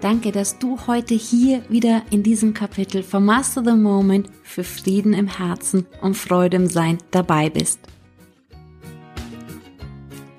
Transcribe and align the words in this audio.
Danke, 0.00 0.32
dass 0.32 0.58
du 0.58 0.78
heute 0.86 1.14
hier 1.14 1.62
wieder 1.68 2.02
in 2.10 2.22
diesem 2.22 2.54
Kapitel 2.54 3.02
von 3.02 3.22
Master 3.22 3.62
the 3.62 3.72
Moment 3.72 4.30
für 4.42 4.64
Frieden 4.64 5.12
im 5.12 5.26
Herzen 5.26 5.86
und 6.00 6.16
Freude 6.16 6.56
im 6.56 6.68
Sein 6.68 6.96
dabei 7.10 7.50
bist. 7.50 7.80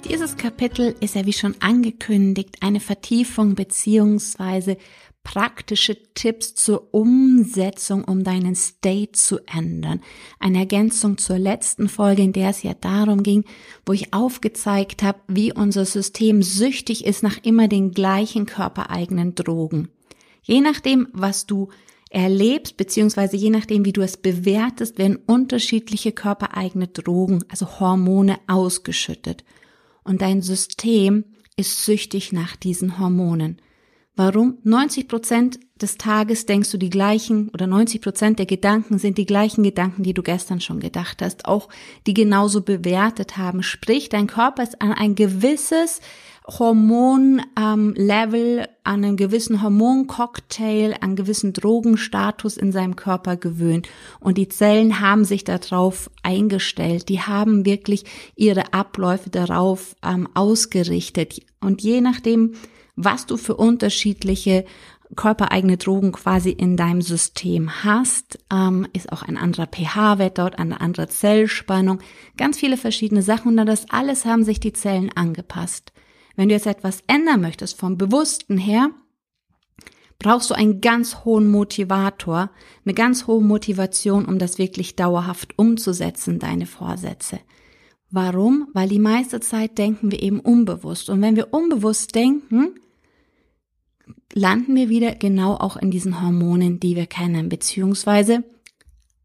Dieses 0.09 0.35
Kapitel 0.35 0.95
ist 0.99 1.13
ja 1.13 1.27
wie 1.27 1.33
schon 1.33 1.53
angekündigt 1.59 2.57
eine 2.61 2.79
Vertiefung 2.79 3.53
beziehungsweise 3.53 4.77
praktische 5.23 5.95
Tipps 6.13 6.55
zur 6.55 6.93
Umsetzung, 6.93 8.03
um 8.03 8.23
deinen 8.23 8.55
State 8.55 9.13
zu 9.13 9.39
ändern. 9.45 10.02
Eine 10.39 10.59
Ergänzung 10.59 11.17
zur 11.17 11.38
letzten 11.38 11.89
Folge, 11.89 12.21
in 12.23 12.34
der 12.34 12.49
es 12.49 12.63
ja 12.63 12.73
darum 12.73 13.23
ging, 13.23 13.45
wo 13.85 13.94
ich 13.94 14.13
aufgezeigt 14.13 15.03
habe, 15.03 15.20
wie 15.27 15.53
unser 15.53 15.85
System 15.85 16.41
süchtig 16.41 17.05
ist 17.05 17.23
nach 17.23 17.38
immer 17.44 17.67
den 17.67 17.91
gleichen 17.91 18.45
körpereigenen 18.45 19.35
Drogen. 19.35 19.89
Je 20.41 20.59
nachdem, 20.59 21.08
was 21.14 21.45
du 21.45 21.69
erlebst, 22.09 22.75
beziehungsweise 22.75 23.38
je 23.38 23.49
nachdem, 23.49 23.86
wie 23.86 23.94
du 23.94 24.02
es 24.02 24.17
bewertest, 24.17 24.97
werden 24.97 25.17
unterschiedliche 25.25 26.11
körpereigene 26.11 26.88
Drogen, 26.88 27.44
also 27.47 27.80
Hormone, 27.80 28.38
ausgeschüttet. 28.47 29.45
Und 30.03 30.22
dein 30.22 30.42
System 30.42 31.23
ist 31.55 31.86
süchtig 31.86 32.33
nach 32.33 32.55
diesen 32.55 32.99
Hormonen. 32.99 33.61
Warum? 34.16 34.58
90 34.64 35.08
Prozent 35.08 35.59
des 35.81 35.98
Tages 35.98 36.45
denkst 36.45 36.72
du 36.72 36.78
die 36.78 36.90
gleichen 36.90 37.50
oder 37.50 37.66
90 37.66 38.02
Prozent 38.02 38.40
der 38.40 38.45
Gedanken 38.45 39.00
sind 39.00 39.17
die 39.17 39.26
gleichen 39.26 39.64
Gedanken, 39.64 40.04
die 40.04 40.14
du 40.14 40.22
gestern 40.22 40.59
schon 40.59 40.80
gedacht 40.80 41.22
hast, 41.22 41.45
auch 41.45 41.70
die 42.08 42.14
genauso 42.14 42.62
bewertet 42.62 43.38
haben. 43.38 43.64
Sprich, 43.64 44.09
dein 44.09 44.28
Körper 44.28 44.64
ist 44.64 44.82
an 44.82 44.92
ein 44.92 45.16
gewisses 45.16 46.02
Hormonlevel, 46.45 48.59
ähm, 48.59 48.66
an 48.84 49.06
einen 49.06 49.16
gewissen 49.16 49.62
Hormoncocktail, 49.62 50.95
an 51.00 51.16
gewissen 51.16 51.54
Drogenstatus 51.54 52.58
in 52.58 52.72
seinem 52.72 52.95
Körper 52.95 53.38
gewöhnt. 53.38 53.88
Und 54.20 54.38
die 54.38 54.50
Zellen 54.50 55.00
haben 55.00 55.23
sich 55.23 55.44
darauf 55.44 56.09
eingestellt. 56.23 57.09
Die 57.09 57.22
haben 57.22 57.66
wirklich 57.66 58.06
ihre 58.36 58.73
Abläufe 58.73 59.30
darauf 59.30 59.95
ähm, 60.04 60.28
ausgerichtet. 60.34 61.39
Und 61.62 61.82
je 61.82 62.02
nachdem, 62.02 62.54
was 62.95 63.25
du 63.25 63.38
für 63.38 63.56
unterschiedliche 63.56 64.66
körpereigene 65.16 65.78
Drogen 65.78 66.11
quasi 66.11 66.52
in 66.52 66.78
deinem 66.78 67.02
System 67.02 67.83
hast, 67.83 68.39
ähm, 68.52 68.88
ist 68.94 69.11
auch 69.11 69.23
ein 69.23 69.38
anderer 69.38 69.67
pH-Wert 69.67 70.38
dort, 70.38 70.59
eine 70.59 70.80
andere 70.80 71.08
Zellspannung, 71.08 72.00
ganz 72.38 72.58
viele 72.58 72.78
verschiedene 72.78 73.22
Sachen 73.22 73.59
und 73.59 73.66
das 73.66 73.89
alles 73.89 74.25
haben 74.25 74.44
sich 74.44 74.59
die 74.59 74.73
Zellen 74.73 75.11
angepasst. 75.14 75.92
Wenn 76.36 76.50
du 76.50 76.56
jetzt 76.56 76.67
etwas 76.67 77.03
ändern 77.08 77.42
möchtest 77.42 77.78
vom 77.78 77.98
Bewussten 77.98 78.58
her, 78.58 78.89
brauchst 80.17 80.50
du 80.50 80.53
einen 80.53 80.81
ganz 80.81 81.26
hohen 81.26 81.50
Motivator, 81.50 82.52
eine 82.86 82.94
ganz 82.94 83.28
hohe 83.28 83.42
Motivation, 83.42 84.26
um 84.26 84.39
das 84.39 84.58
wirklich 84.58 84.95
dauerhaft 84.95 85.58
umzusetzen, 85.58 86.39
deine 86.39 86.67
Vorsätze. 86.67 87.39
Warum? 88.11 88.67
Weil 88.73 88.89
die 88.89 88.99
meiste 88.99 89.39
Zeit 89.39 89.77
denken 89.77 90.11
wir 90.11 90.21
eben 90.21 90.39
unbewusst. 90.39 91.10
Und 91.10 91.21
wenn 91.21 91.36
wir 91.36 91.54
unbewusst 91.54 92.14
denken, 92.14 92.76
landen 94.34 94.76
wir 94.76 94.89
wieder 94.89 95.16
genau 95.16 95.56
auch 95.56 95.78
in 95.78 95.92
diesen 95.92 96.22
Hormonen, 96.22 96.80
die 96.80 96.95
wir 96.95 97.06
kennen, 97.06 97.50
beziehungsweise 97.50 98.44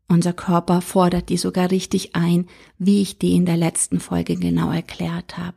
unser 0.08 0.32
Körper 0.32 0.80
fordert 0.82 1.28
die 1.28 1.36
sogar 1.36 1.70
richtig 1.70 2.14
ein, 2.14 2.46
wie 2.78 3.02
ich 3.02 3.18
die 3.18 3.34
in 3.34 3.46
der 3.46 3.56
letzten 3.56 3.98
Folge 3.98 4.36
genau 4.36 4.70
erklärt 4.70 5.36
habe. 5.36 5.56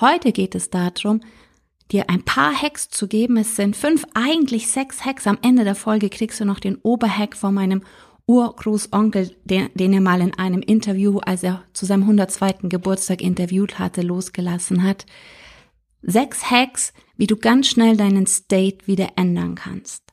Heute 0.00 0.32
geht 0.32 0.54
es 0.54 0.70
darum, 0.70 1.20
dir 1.92 2.08
ein 2.08 2.22
paar 2.22 2.54
Hacks 2.54 2.88
zu 2.88 3.08
geben. 3.08 3.36
Es 3.36 3.56
sind 3.56 3.76
fünf, 3.76 4.06
eigentlich 4.14 4.68
sechs 4.68 5.04
Hacks. 5.04 5.26
Am 5.26 5.38
Ende 5.42 5.64
der 5.64 5.74
Folge 5.74 6.08
kriegst 6.08 6.40
du 6.40 6.44
noch 6.44 6.60
den 6.60 6.76
Oberhack 6.76 7.36
von 7.36 7.52
meinem 7.52 7.82
Urgroßonkel, 8.26 9.36
den, 9.44 9.68
den 9.74 9.92
er 9.92 10.00
mal 10.00 10.20
in 10.20 10.32
einem 10.34 10.62
Interview, 10.62 11.18
als 11.18 11.42
er 11.42 11.64
zu 11.72 11.84
seinem 11.84 12.02
102. 12.02 12.68
Geburtstag 12.68 13.20
interviewt 13.20 13.78
hatte, 13.78 14.02
losgelassen 14.02 14.84
hat. 14.84 15.04
Sechs 16.02 16.50
Hacks, 16.50 16.92
wie 17.16 17.26
du 17.26 17.36
ganz 17.36 17.68
schnell 17.68 17.96
deinen 17.96 18.26
State 18.26 18.86
wieder 18.86 19.10
ändern 19.16 19.54
kannst. 19.54 20.04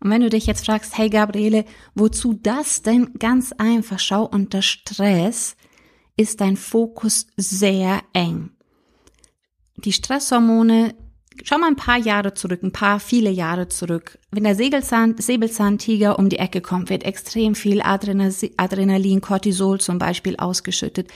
Und 0.00 0.10
wenn 0.10 0.20
du 0.20 0.28
dich 0.28 0.46
jetzt 0.46 0.66
fragst, 0.66 0.96
hey 0.96 1.10
Gabriele, 1.10 1.64
wozu 1.94 2.34
das 2.34 2.82
denn? 2.82 3.14
Ganz 3.18 3.52
einfach, 3.52 3.98
schau, 3.98 4.24
unter 4.24 4.62
Stress 4.62 5.56
ist 6.16 6.40
dein 6.40 6.56
Fokus 6.56 7.26
sehr 7.36 8.02
eng. 8.12 8.50
Die 9.76 9.92
Stresshormone, 9.92 10.94
schau 11.42 11.58
mal 11.58 11.68
ein 11.68 11.76
paar 11.76 11.98
Jahre 11.98 12.34
zurück, 12.34 12.62
ein 12.62 12.72
paar, 12.72 13.00
viele 13.00 13.30
Jahre 13.30 13.68
zurück. 13.68 14.18
Wenn 14.30 14.44
der 14.44 14.54
Säbelzahn, 14.54 15.16
Säbelzahntiger 15.18 16.18
um 16.18 16.28
die 16.28 16.38
Ecke 16.38 16.60
kommt, 16.60 16.88
wird 16.88 17.04
extrem 17.04 17.54
viel 17.54 17.82
Adrenalin, 17.82 19.20
Cortisol 19.20 19.80
zum 19.80 19.98
Beispiel 19.98 20.36
ausgeschüttet. 20.36 21.10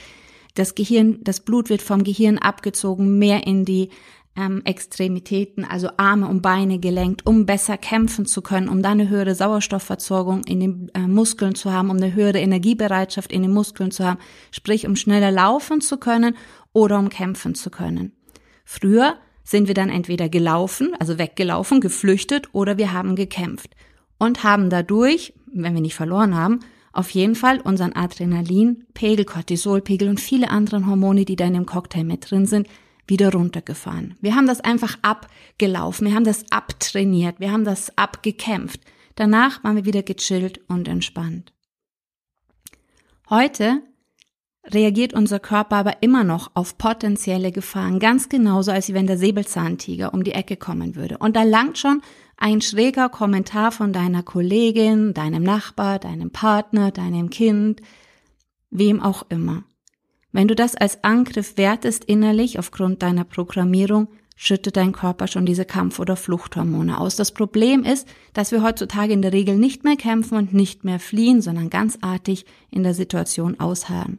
Das 0.53 0.75
Gehirn, 0.75 1.19
das 1.21 1.39
Blut 1.39 1.69
wird 1.69 1.81
vom 1.81 2.03
Gehirn 2.03 2.37
abgezogen, 2.37 3.17
mehr 3.17 3.47
in 3.47 3.65
die 3.65 3.89
ähm, 4.35 4.61
Extremitäten, 4.63 5.65
also 5.65 5.89
Arme 5.97 6.27
und 6.27 6.41
Beine 6.41 6.79
gelenkt, 6.79 7.25
um 7.25 7.45
besser 7.45 7.77
kämpfen 7.77 8.25
zu 8.25 8.41
können, 8.41 8.69
um 8.69 8.81
dann 8.81 8.99
eine 8.99 9.09
höhere 9.09 9.35
Sauerstoffversorgung 9.35 10.43
in 10.45 10.59
den 10.59 10.91
äh, 10.93 10.99
Muskeln 10.99 11.55
zu 11.55 11.71
haben, 11.71 11.89
um 11.89 11.97
eine 11.97 12.13
höhere 12.13 12.39
Energiebereitschaft 12.39 13.31
in 13.31 13.41
den 13.41 13.53
Muskeln 13.53 13.91
zu 13.91 14.05
haben, 14.05 14.19
sprich 14.51 14.87
um 14.87 14.95
schneller 14.95 15.31
laufen 15.31 15.81
zu 15.81 15.97
können 15.97 16.35
oder 16.73 16.97
um 16.97 17.09
kämpfen 17.09 17.55
zu 17.55 17.69
können. 17.69 18.13
Früher 18.63 19.15
sind 19.43 19.67
wir 19.67 19.73
dann 19.73 19.89
entweder 19.89 20.29
gelaufen, 20.29 20.93
also 20.99 21.17
weggelaufen, 21.17 21.81
geflüchtet 21.81 22.49
oder 22.53 22.77
wir 22.77 22.93
haben 22.93 23.15
gekämpft 23.15 23.75
und 24.17 24.43
haben 24.43 24.69
dadurch, 24.69 25.33
wenn 25.51 25.73
wir 25.73 25.81
nicht 25.81 25.95
verloren 25.95 26.35
haben, 26.35 26.59
auf 26.93 27.09
jeden 27.11 27.35
Fall 27.35 27.61
unseren 27.61 27.93
Adrenalinpegel, 27.93 29.25
Cortisolpegel 29.25 30.09
und 30.09 30.19
viele 30.19 30.49
andere 30.49 30.85
Hormone, 30.85 31.25
die 31.25 31.35
da 31.35 31.45
in 31.45 31.53
dem 31.53 31.65
Cocktail 31.65 32.03
mit 32.03 32.29
drin 32.29 32.45
sind, 32.45 32.67
wieder 33.07 33.31
runtergefahren. 33.31 34.15
Wir 34.21 34.35
haben 34.35 34.47
das 34.47 34.61
einfach 34.61 34.97
abgelaufen, 35.01 36.07
wir 36.07 36.15
haben 36.15 36.23
das 36.23 36.45
abtrainiert, 36.51 37.39
wir 37.39 37.51
haben 37.51 37.65
das 37.65 37.97
abgekämpft. 37.97 38.81
Danach 39.15 39.63
waren 39.63 39.75
wir 39.75 39.85
wieder 39.85 40.03
gechillt 40.03 40.61
und 40.67 40.87
entspannt. 40.87 41.53
Heute 43.29 43.81
reagiert 44.65 45.13
unser 45.13 45.39
Körper 45.39 45.77
aber 45.77 46.03
immer 46.03 46.23
noch 46.23 46.51
auf 46.53 46.77
potenzielle 46.77 47.51
Gefahren, 47.51 47.99
ganz 47.99 48.29
genauso, 48.29 48.71
als 48.71 48.93
wenn 48.93 49.07
der 49.07 49.17
Säbelzahntiger 49.17 50.13
um 50.13 50.23
die 50.23 50.33
Ecke 50.33 50.55
kommen 50.55 50.95
würde. 50.95 51.17
Und 51.17 51.35
da 51.35 51.43
langt 51.43 51.77
schon 51.77 52.01
ein 52.41 52.59
schräger 52.59 53.07
Kommentar 53.07 53.71
von 53.71 53.93
deiner 53.93 54.23
Kollegin, 54.23 55.13
deinem 55.13 55.43
Nachbar, 55.43 55.99
deinem 55.99 56.31
Partner, 56.31 56.89
deinem 56.89 57.29
Kind, 57.29 57.81
wem 58.71 58.99
auch 58.99 59.23
immer. 59.29 59.63
Wenn 60.31 60.47
du 60.47 60.55
das 60.55 60.75
als 60.75 61.03
Angriff 61.03 61.57
wertest 61.57 62.03
innerlich 62.03 62.57
aufgrund 62.57 63.03
deiner 63.03 63.25
Programmierung, 63.25 64.07
schüttet 64.35 64.75
dein 64.75 64.91
Körper 64.91 65.27
schon 65.27 65.45
diese 65.45 65.65
Kampf- 65.65 65.99
oder 65.99 66.15
Fluchthormone 66.15 66.99
aus. 66.99 67.15
Das 67.15 67.31
Problem 67.31 67.83
ist, 67.83 68.07
dass 68.33 68.51
wir 68.51 68.63
heutzutage 68.63 69.13
in 69.13 69.21
der 69.21 69.33
Regel 69.33 69.55
nicht 69.55 69.83
mehr 69.83 69.95
kämpfen 69.95 70.35
und 70.35 70.51
nicht 70.51 70.83
mehr 70.83 70.99
fliehen, 70.99 71.43
sondern 71.43 71.69
ganz 71.69 71.99
artig 72.01 72.47
in 72.71 72.81
der 72.81 72.95
Situation 72.95 73.59
ausharren. 73.59 74.17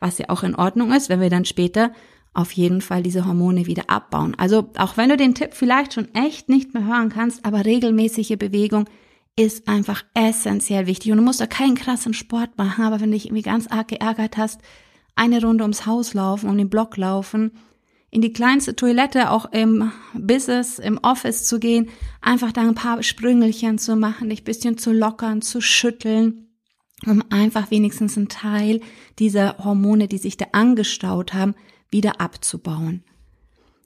Was 0.00 0.16
ja 0.16 0.30
auch 0.30 0.42
in 0.42 0.54
Ordnung 0.54 0.90
ist, 0.94 1.10
wenn 1.10 1.20
wir 1.20 1.28
dann 1.28 1.44
später 1.44 1.92
auf 2.38 2.52
jeden 2.52 2.80
Fall 2.80 3.02
diese 3.02 3.26
Hormone 3.26 3.66
wieder 3.66 3.90
abbauen. 3.90 4.36
Also 4.38 4.70
auch 4.78 4.96
wenn 4.96 5.08
du 5.08 5.16
den 5.16 5.34
Tipp 5.34 5.54
vielleicht 5.54 5.94
schon 5.94 6.14
echt 6.14 6.48
nicht 6.48 6.72
mehr 6.72 6.86
hören 6.86 7.08
kannst, 7.08 7.44
aber 7.44 7.64
regelmäßige 7.64 8.36
Bewegung 8.38 8.88
ist 9.34 9.66
einfach 9.66 10.04
essentiell 10.14 10.86
wichtig. 10.86 11.10
Und 11.10 11.18
du 11.18 11.24
musst 11.24 11.40
da 11.40 11.46
keinen 11.46 11.74
krassen 11.74 12.14
Sport 12.14 12.56
machen, 12.56 12.84
aber 12.84 13.00
wenn 13.00 13.10
du 13.10 13.16
dich 13.16 13.26
irgendwie 13.26 13.42
ganz 13.42 13.66
arg 13.66 13.88
geärgert 13.88 14.36
hast, 14.36 14.60
eine 15.16 15.42
Runde 15.42 15.64
ums 15.64 15.84
Haus 15.84 16.14
laufen, 16.14 16.48
um 16.48 16.56
den 16.56 16.70
Block 16.70 16.96
laufen, 16.96 17.50
in 18.10 18.20
die 18.20 18.32
kleinste 18.32 18.76
Toilette 18.76 19.32
auch 19.32 19.50
im 19.50 19.90
Business, 20.14 20.78
im 20.78 20.98
Office 20.98 21.44
zu 21.44 21.58
gehen, 21.58 21.88
einfach 22.20 22.52
da 22.52 22.60
ein 22.60 22.76
paar 22.76 23.02
Sprüngelchen 23.02 23.78
zu 23.78 23.96
machen, 23.96 24.30
dich 24.30 24.44
bisschen 24.44 24.78
zu 24.78 24.92
lockern, 24.92 25.42
zu 25.42 25.60
schütteln, 25.60 26.46
um 27.04 27.24
einfach 27.30 27.72
wenigstens 27.72 28.16
einen 28.16 28.28
Teil 28.28 28.80
dieser 29.18 29.58
Hormone, 29.58 30.06
die 30.06 30.18
sich 30.18 30.36
da 30.36 30.46
angestaut 30.52 31.34
haben, 31.34 31.56
wieder 31.90 32.20
abzubauen. 32.20 33.02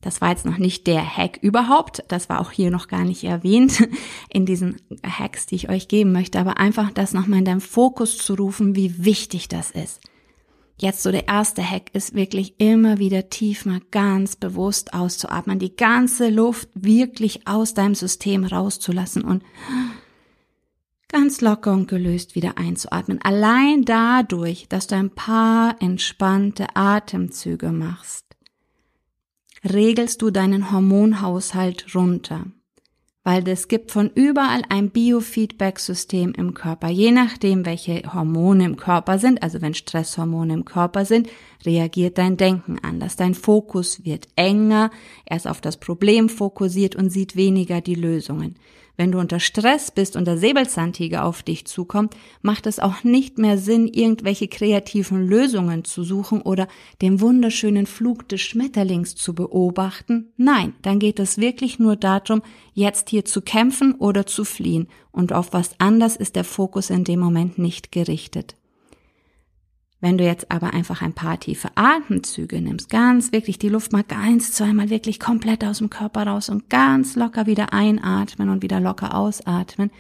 Das 0.03 0.21
war 0.21 0.31
jetzt 0.31 0.45
noch 0.45 0.59
nicht 0.59 0.89
der 0.89 1.17
Hack 1.17 1.39
überhaupt. 1.43 2.03
Das 2.09 2.29
war 2.29 2.41
auch 2.41 2.51
hier 2.51 2.71
noch 2.71 2.89
gar 2.89 3.05
nicht 3.05 3.23
erwähnt 3.23 3.89
in 4.29 4.45
diesen 4.45 4.77
Hacks, 5.05 5.47
die 5.47 5.55
ich 5.55 5.69
euch 5.69 5.89
geben 5.89 6.13
möchte. 6.13 6.41
Aber 6.41 6.59
einfach 6.59 6.91
das 6.91 7.15
nochmal 7.15 7.39
in 7.39 7.45
deinem 7.45 7.61
Fokus 7.61 8.19
zu 8.19 8.35
rufen, 8.35 8.75
wie 8.75 9.05
wichtig 9.05 9.49
das 9.49 9.71
ist. 9.71 10.01
Jetzt 10.77 11.05
so 11.05 11.13
der 11.13 11.29
erste 11.29 11.63
Hack 11.63 11.95
ist 11.95 12.15
wirklich 12.15 12.55
immer 12.59 12.99
wieder 12.99 13.31
tief 13.31 13.65
mal 13.65 13.81
ganz 13.93 14.35
bewusst 14.35 14.95
auszuatmen, 14.95 15.61
die 15.61 15.77
ganze 15.77 16.29
Luft 16.29 16.69
wirklich 16.75 17.47
aus 17.47 17.73
deinem 17.75 17.95
System 17.95 18.45
rauszulassen 18.45 19.23
und 19.23 19.45
ganz 21.13 21.41
locker 21.41 21.73
und 21.73 21.87
gelöst 21.87 22.35
wieder 22.35 22.59
einzuatmen. 22.59 23.21
Allein 23.23 23.85
dadurch, 23.85 24.67
dass 24.69 24.87
du 24.89 24.97
ein 24.97 25.11
paar 25.11 25.77
entspannte 25.81 26.75
Atemzüge 26.75 27.71
machst, 27.71 28.25
regelst 29.63 30.23
du 30.23 30.31
deinen 30.31 30.73
Hormonhaushalt 30.73 31.95
runter. 31.95 32.47
Weil 33.25 33.47
es 33.47 33.69
gibt 33.69 33.93
von 33.93 34.11
überall 34.13 34.63
ein 34.69 34.91
Biofeedback-System 34.91 36.33
im 36.33 36.55
Körper. 36.55 36.89
Je 36.89 37.13
nachdem, 37.13 37.65
welche 37.65 38.03
Hormone 38.13 38.65
im 38.65 38.77
Körper 38.77 39.21
sind, 39.21 39.45
also 39.45 39.63
wenn 39.63 39.75
Stresshormone 39.75 40.55
im 40.55 40.65
Körper 40.65 41.05
sind, 41.05 41.29
reagiert 41.67 42.19
dein 42.19 42.37
Denken 42.37 42.79
anders. 42.83 43.17
Dein 43.17 43.35
Fokus 43.35 44.05
wird 44.05 44.29
enger, 44.37 44.91
er 45.25 45.37
ist 45.37 45.49
auf 45.49 45.61
das 45.61 45.79
Problem 45.79 46.29
fokussiert 46.29 46.97
und 46.97 47.11
sieht 47.11 47.37
weniger 47.37 47.81
die 47.81 47.95
Lösungen. 47.95 48.57
Wenn 48.97 49.11
du 49.11 49.19
unter 49.19 49.41
Stress 49.41 49.91
bist 49.91 50.17
und 50.17 50.27
der 50.27 50.37
Säbelzahntiger 50.37 51.25
auf 51.25 51.43
dich 51.43 51.65
zukommt, 51.65 52.15
macht 52.43 52.67
es 52.67 52.79
auch 52.79 53.05
nicht 53.05 53.39
mehr 53.39 53.57
Sinn, 53.57 53.89
irgendwelche 53.89 54.49
kreativen 54.49 55.27
Lösungen 55.27 55.85
zu 55.85 56.05
suchen 56.05 56.43
oder 56.43 56.69
den 57.01 57.21
wunderschönen 57.21 57.87
Flug 57.87 58.29
des 58.29 58.43
Schmetterlings 58.43 59.15
zu 59.15 59.35
beobachten. 59.35 60.29
Nein, 60.37 60.75
dann 60.83 60.99
geht 60.99 61.19
es 61.21 61.39
wirklich 61.39 61.79
nur 61.79 61.97
darum, 61.97 62.43
jetzt 62.75 63.09
hier 63.09 63.25
zu 63.25 63.41
kämpfen 63.41 63.95
oder 63.95 64.27
zu 64.27 64.45
fliehen. 64.45 64.89
Und 65.11 65.33
auf 65.33 65.53
was 65.53 65.71
anders 65.79 66.17
ist 66.17 66.37
der 66.37 66.45
Fokus 66.45 66.91
in 66.91 67.05
dem 67.05 67.21
Moment 67.21 67.59
nicht 67.59 67.93
gerichtet. 67.93 68.57
Wenn 70.03 70.19
du 70.19 70.25
jetzt 70.25 70.51
aber 70.51 70.75
einfach 70.75 71.01
ein 71.01 71.13
paar 71.13 71.39
tiefe 71.39 71.69
Atemzüge 71.77 72.61
nimmst, 72.61 72.91
ganz 72.91 73.31
wirklich 73.31 73.61
die 73.61 73.69
Luft 73.69 73.93
mal 73.93 74.05
eins, 74.09 74.51
zweimal 74.51 74.91
wirklich 74.91 75.21
komplett 75.21 75.65
aus 75.65 75.79
dem 75.79 75.91
Körper 75.91 76.27
raus 76.27 76.49
und 76.49 76.69
ganz 76.69 77.15
locker 77.15 77.47
wieder 77.47 77.73
einatmen 77.73 78.49
und 78.49 78.65
wieder 78.65 78.81
locker 78.81 79.15
ausatmen, 79.15 79.93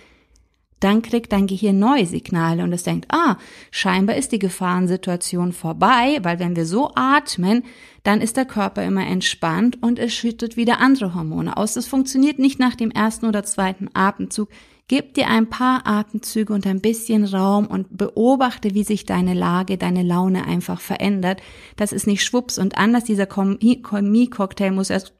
dann 0.80 1.02
kriegt 1.02 1.30
dein 1.30 1.46
Gehirn 1.46 1.78
neue 1.78 2.04
Signale 2.06 2.64
und 2.64 2.72
es 2.72 2.82
denkt, 2.82 3.06
ah, 3.12 3.36
scheinbar 3.70 4.16
ist 4.16 4.32
die 4.32 4.40
Gefahrensituation 4.40 5.52
vorbei, 5.52 6.18
weil 6.22 6.40
wenn 6.40 6.56
wir 6.56 6.66
so 6.66 6.90
atmen, 6.96 7.62
dann 8.02 8.20
ist 8.20 8.36
der 8.36 8.44
Körper 8.44 8.84
immer 8.84 9.06
entspannt 9.06 9.80
und 9.80 10.00
es 10.00 10.12
schüttet 10.12 10.56
wieder 10.56 10.80
andere 10.80 11.14
Hormone 11.14 11.56
aus. 11.56 11.74
Das 11.74 11.86
funktioniert 11.86 12.40
nicht 12.40 12.58
nach 12.58 12.74
dem 12.74 12.90
ersten 12.90 13.26
oder 13.26 13.44
zweiten 13.44 13.88
Atemzug, 13.94 14.48
Gib 14.92 15.14
dir 15.14 15.28
ein 15.28 15.48
paar 15.48 15.86
Atemzüge 15.86 16.52
und 16.52 16.66
ein 16.66 16.82
bisschen 16.82 17.24
Raum 17.24 17.66
und 17.66 17.96
beobachte, 17.96 18.74
wie 18.74 18.84
sich 18.84 19.06
deine 19.06 19.32
Lage, 19.32 19.78
deine 19.78 20.02
Laune 20.02 20.44
einfach 20.46 20.82
verändert. 20.82 21.40
Das 21.76 21.92
ist 21.92 22.06
nicht 22.06 22.22
schwupps 22.22 22.58
und 22.58 22.76
anders. 22.76 23.04
Dieser 23.04 23.24
Chemie-Cocktail 23.24 24.70
muss 24.70 24.90
erst 24.90 25.14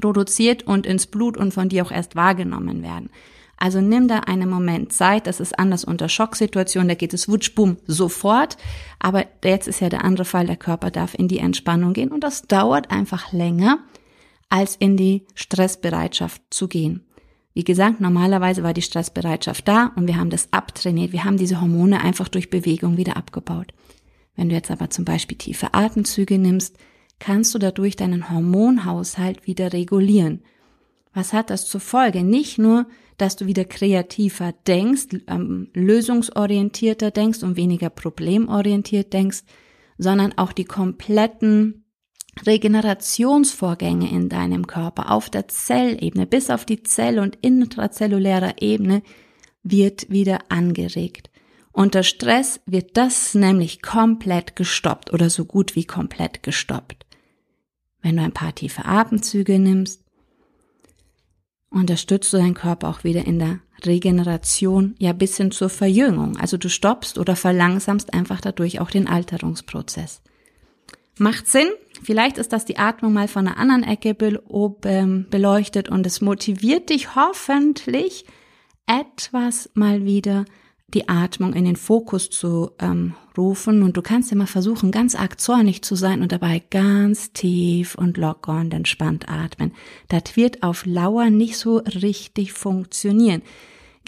produziert 0.00 0.68
und 0.68 0.86
ins 0.86 1.08
Blut 1.08 1.36
und 1.36 1.52
von 1.52 1.68
dir 1.68 1.84
auch 1.84 1.90
erst 1.90 2.14
wahrgenommen 2.14 2.84
werden. 2.84 3.10
Also 3.56 3.80
nimm 3.80 4.06
da 4.06 4.20
einen 4.20 4.48
Moment 4.48 4.92
Zeit, 4.92 5.26
das 5.26 5.40
ist 5.40 5.58
anders 5.58 5.84
unter 5.84 6.08
Schocksituationen, 6.08 6.90
da 6.90 6.94
geht 6.94 7.12
es 7.12 7.28
wutsch, 7.28 7.56
bumm, 7.56 7.78
sofort. 7.88 8.56
Aber 9.00 9.26
jetzt 9.42 9.66
ist 9.66 9.80
ja 9.80 9.88
der 9.88 10.04
andere 10.04 10.26
Fall, 10.26 10.46
der 10.46 10.54
Körper 10.54 10.92
darf 10.92 11.14
in 11.14 11.26
die 11.26 11.40
Entspannung 11.40 11.92
gehen 11.92 12.12
und 12.12 12.22
das 12.22 12.42
dauert 12.42 12.92
einfach 12.92 13.32
länger, 13.32 13.80
als 14.48 14.76
in 14.76 14.96
die 14.96 15.26
Stressbereitschaft 15.34 16.40
zu 16.50 16.68
gehen. 16.68 17.07
Wie 17.54 17.64
gesagt, 17.64 18.00
normalerweise 18.00 18.62
war 18.62 18.74
die 18.74 18.82
Stressbereitschaft 18.82 19.66
da 19.66 19.92
und 19.96 20.06
wir 20.06 20.16
haben 20.16 20.30
das 20.30 20.52
abtrainiert. 20.52 21.12
Wir 21.12 21.24
haben 21.24 21.38
diese 21.38 21.60
Hormone 21.60 22.00
einfach 22.00 22.28
durch 22.28 22.50
Bewegung 22.50 22.96
wieder 22.96 23.16
abgebaut. 23.16 23.72
Wenn 24.36 24.48
du 24.48 24.54
jetzt 24.54 24.70
aber 24.70 24.90
zum 24.90 25.04
Beispiel 25.04 25.36
tiefe 25.36 25.74
Atemzüge 25.74 26.38
nimmst, 26.38 26.76
kannst 27.18 27.54
du 27.54 27.58
dadurch 27.58 27.96
deinen 27.96 28.30
Hormonhaushalt 28.30 29.46
wieder 29.46 29.72
regulieren. 29.72 30.42
Was 31.12 31.32
hat 31.32 31.50
das 31.50 31.66
zur 31.66 31.80
Folge? 31.80 32.22
Nicht 32.22 32.58
nur, 32.58 32.86
dass 33.16 33.34
du 33.34 33.46
wieder 33.46 33.64
kreativer 33.64 34.54
denkst, 34.66 35.08
ähm, 35.26 35.68
lösungsorientierter 35.74 37.10
denkst 37.10 37.42
und 37.42 37.56
weniger 37.56 37.90
problemorientiert 37.90 39.12
denkst, 39.12 39.42
sondern 39.98 40.38
auch 40.38 40.52
die 40.52 40.64
kompletten 40.64 41.84
Regenerationsvorgänge 42.46 44.10
in 44.10 44.28
deinem 44.28 44.66
Körper 44.66 45.10
auf 45.10 45.30
der 45.30 45.48
Zellebene 45.48 46.26
bis 46.26 46.50
auf 46.50 46.64
die 46.64 46.82
Zell- 46.82 47.18
und 47.18 47.36
intrazellulärer 47.40 48.60
Ebene 48.60 49.02
wird 49.62 50.10
wieder 50.10 50.38
angeregt. 50.48 51.30
Unter 51.72 52.02
Stress 52.02 52.60
wird 52.66 52.96
das 52.96 53.34
nämlich 53.34 53.82
komplett 53.82 54.56
gestoppt 54.56 55.12
oder 55.12 55.30
so 55.30 55.44
gut 55.44 55.76
wie 55.76 55.84
komplett 55.84 56.42
gestoppt. 56.42 57.06
Wenn 58.02 58.16
du 58.16 58.22
ein 58.22 58.32
paar 58.32 58.54
tiefe 58.54 58.84
Atemzüge 58.84 59.58
nimmst, 59.58 60.02
unterstützt 61.70 62.32
du 62.32 62.38
deinen 62.38 62.54
Körper 62.54 62.88
auch 62.88 63.04
wieder 63.04 63.26
in 63.26 63.38
der 63.38 63.60
Regeneration, 63.84 64.96
ja 64.98 65.12
bis 65.12 65.36
hin 65.36 65.50
zur 65.50 65.68
Verjüngung. 65.68 66.36
Also 66.36 66.56
du 66.56 66.68
stoppst 66.68 67.18
oder 67.18 67.36
verlangsamst 67.36 68.12
einfach 68.12 68.40
dadurch 68.40 68.80
auch 68.80 68.90
den 68.90 69.06
Alterungsprozess. 69.06 70.22
Macht 71.18 71.48
Sinn. 71.48 71.68
Vielleicht 72.02 72.38
ist 72.38 72.52
das 72.52 72.64
die 72.64 72.78
Atmung 72.78 73.12
mal 73.12 73.28
von 73.28 73.46
einer 73.46 73.58
anderen 73.58 73.82
Ecke 73.82 74.16
ähm, 74.84 75.26
beleuchtet 75.30 75.88
und 75.88 76.06
es 76.06 76.20
motiviert 76.20 76.90
dich 76.90 77.14
hoffentlich 77.14 78.24
etwas 78.86 79.70
mal 79.74 80.04
wieder 80.04 80.44
die 80.94 81.08
Atmung 81.08 81.52
in 81.52 81.66
den 81.66 81.76
Fokus 81.76 82.30
zu 82.30 82.70
ähm, 82.78 83.14
rufen 83.36 83.82
und 83.82 83.96
du 83.96 84.02
kannst 84.02 84.32
immer 84.32 84.46
versuchen, 84.46 84.90
ganz 84.90 85.14
arg 85.14 85.38
zornig 85.38 85.82
zu 85.82 85.94
sein 85.94 86.22
und 86.22 86.32
dabei 86.32 86.62
ganz 86.70 87.32
tief 87.32 87.94
und 87.94 88.16
locker 88.16 88.58
und 88.58 88.72
entspannt 88.72 89.28
atmen. 89.28 89.72
Das 90.08 90.36
wird 90.36 90.62
auf 90.62 90.86
Lauer 90.86 91.28
nicht 91.28 91.58
so 91.58 91.78
richtig 91.78 92.54
funktionieren. 92.54 93.42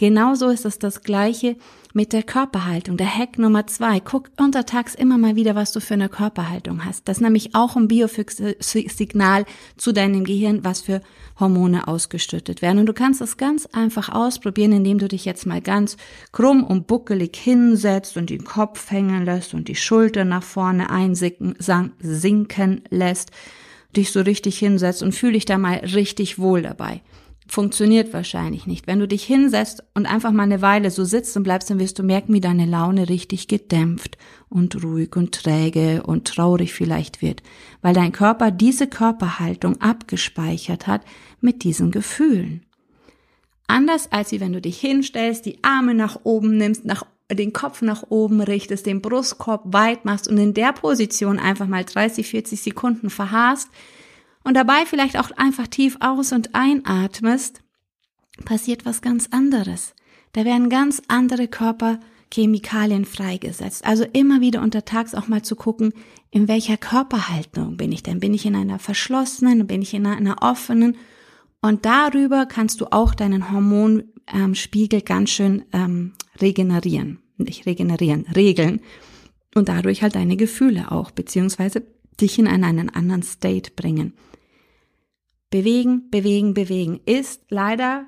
Genauso 0.01 0.49
ist 0.49 0.65
es 0.65 0.79
das 0.79 1.03
Gleiche 1.03 1.57
mit 1.93 2.11
der 2.11 2.23
Körperhaltung. 2.23 2.97
Der 2.97 3.15
Hack 3.15 3.37
Nummer 3.37 3.67
zwei. 3.67 3.99
Guck 3.99 4.31
untertags 4.39 4.95
immer 4.95 5.19
mal 5.19 5.35
wieder, 5.35 5.53
was 5.53 5.73
du 5.73 5.79
für 5.79 5.93
eine 5.93 6.09
Körperhaltung 6.09 6.85
hast. 6.85 7.07
Das 7.07 7.17
ist 7.17 7.21
nämlich 7.21 7.53
auch 7.53 7.75
ein 7.75 7.87
Biofix-Signal 7.87 9.45
zu 9.77 9.91
deinem 9.91 10.23
Gehirn, 10.23 10.63
was 10.63 10.81
für 10.81 11.01
Hormone 11.39 11.87
ausgestüttet 11.87 12.63
werden. 12.63 12.79
Und 12.79 12.87
du 12.87 12.93
kannst 12.93 13.21
es 13.21 13.37
ganz 13.37 13.67
einfach 13.67 14.09
ausprobieren, 14.09 14.71
indem 14.71 14.97
du 14.97 15.07
dich 15.07 15.23
jetzt 15.23 15.45
mal 15.45 15.61
ganz 15.61 15.97
krumm 16.31 16.63
und 16.63 16.87
buckelig 16.87 17.35
hinsetzt 17.35 18.17
und 18.17 18.31
den 18.31 18.43
Kopf 18.43 18.89
hängen 18.89 19.23
lässt 19.23 19.53
und 19.53 19.67
die 19.67 19.75
Schulter 19.75 20.25
nach 20.25 20.41
vorne 20.41 20.89
einsinken 20.89 21.53
sinken 21.99 22.81
lässt, 22.89 23.29
dich 23.95 24.11
so 24.11 24.21
richtig 24.21 24.57
hinsetzt 24.57 25.03
und 25.03 25.13
fühl 25.13 25.33
dich 25.33 25.45
da 25.45 25.59
mal 25.59 25.75
richtig 25.75 26.39
wohl 26.39 26.63
dabei 26.63 27.03
funktioniert 27.51 28.13
wahrscheinlich 28.13 28.65
nicht. 28.65 28.87
Wenn 28.87 28.99
du 28.99 29.07
dich 29.07 29.23
hinsetzt 29.23 29.83
und 29.93 30.05
einfach 30.05 30.31
mal 30.31 30.43
eine 30.43 30.61
Weile 30.61 30.89
so 30.89 31.03
sitzt 31.03 31.35
und 31.35 31.43
bleibst, 31.43 31.69
dann 31.69 31.79
wirst 31.79 31.99
du 31.99 32.03
merken, 32.03 32.33
wie 32.33 32.39
deine 32.39 32.65
Laune 32.65 33.09
richtig 33.09 33.49
gedämpft 33.49 34.17
und 34.49 34.81
ruhig 34.83 35.15
und 35.17 35.33
träge 35.33 36.03
und 36.03 36.29
traurig 36.29 36.73
vielleicht 36.73 37.21
wird, 37.21 37.43
weil 37.81 37.93
dein 37.93 38.13
Körper 38.13 38.51
diese 38.51 38.87
Körperhaltung 38.87 39.81
abgespeichert 39.81 40.87
hat 40.87 41.01
mit 41.41 41.63
diesen 41.63 41.91
Gefühlen. 41.91 42.65
Anders 43.67 44.11
als 44.11 44.31
wie 44.31 44.39
wenn 44.39 44.53
du 44.53 44.61
dich 44.61 44.79
hinstellst, 44.79 45.45
die 45.45 45.61
Arme 45.61 45.93
nach 45.93 46.21
oben 46.23 46.55
nimmst, 46.57 46.85
nach 46.85 47.05
den 47.29 47.51
Kopf 47.51 47.81
nach 47.81 48.03
oben 48.09 48.41
richtest, 48.41 48.85
den 48.85 49.01
Brustkorb 49.01 49.73
weit 49.73 50.05
machst 50.05 50.29
und 50.29 50.37
in 50.37 50.53
der 50.53 50.71
Position 50.71 51.39
einfach 51.39 51.67
mal 51.67 51.83
30, 51.83 52.27
40 52.27 52.61
Sekunden 52.61 53.09
verharrst, 53.09 53.69
und 54.43 54.55
dabei 54.55 54.85
vielleicht 54.85 55.17
auch 55.17 55.31
einfach 55.31 55.67
tief 55.67 55.97
aus 55.99 56.31
und 56.31 56.55
einatmest, 56.55 57.61
passiert 58.45 58.85
was 58.85 59.01
ganz 59.01 59.27
anderes. 59.31 59.93
Da 60.33 60.45
werden 60.45 60.69
ganz 60.69 61.01
andere 61.07 61.47
Körperchemikalien 61.47 63.05
freigesetzt. 63.05 63.85
Also 63.85 64.05
immer 64.13 64.41
wieder 64.41 64.61
untertags 64.61 65.13
auch 65.13 65.27
mal 65.27 65.43
zu 65.43 65.55
gucken, 65.55 65.93
in 66.31 66.47
welcher 66.47 66.77
Körperhaltung 66.77 67.77
bin 67.77 67.91
ich 67.91 68.03
denn? 68.03 68.19
Bin 68.19 68.33
ich 68.33 68.45
in 68.45 68.55
einer 68.55 68.79
verschlossenen, 68.79 69.67
bin 69.67 69.81
ich 69.81 69.93
in 69.93 70.05
einer 70.05 70.41
offenen? 70.41 70.97
Und 71.61 71.85
darüber 71.85 72.45
kannst 72.45 72.81
du 72.81 72.87
auch 72.91 73.13
deinen 73.13 73.51
Hormonspiegel 73.51 74.99
ähm, 74.99 75.05
ganz 75.05 75.29
schön 75.29 75.65
ähm, 75.73 76.13
regenerieren. 76.39 77.19
Nicht 77.37 77.65
regenerieren, 77.65 78.25
regeln. 78.35 78.81
Und 79.53 79.67
dadurch 79.67 80.01
halt 80.01 80.15
deine 80.15 80.37
Gefühle 80.37 80.91
auch, 80.91 81.11
beziehungsweise 81.11 81.83
dich 82.19 82.39
in 82.39 82.47
einen 82.47 82.89
anderen 82.89 83.23
State 83.23 83.71
bringen. 83.75 84.13
Bewegen, 85.51 86.09
bewegen, 86.09 86.55
bewegen 86.55 86.99
ist 87.05 87.43
leider, 87.49 88.07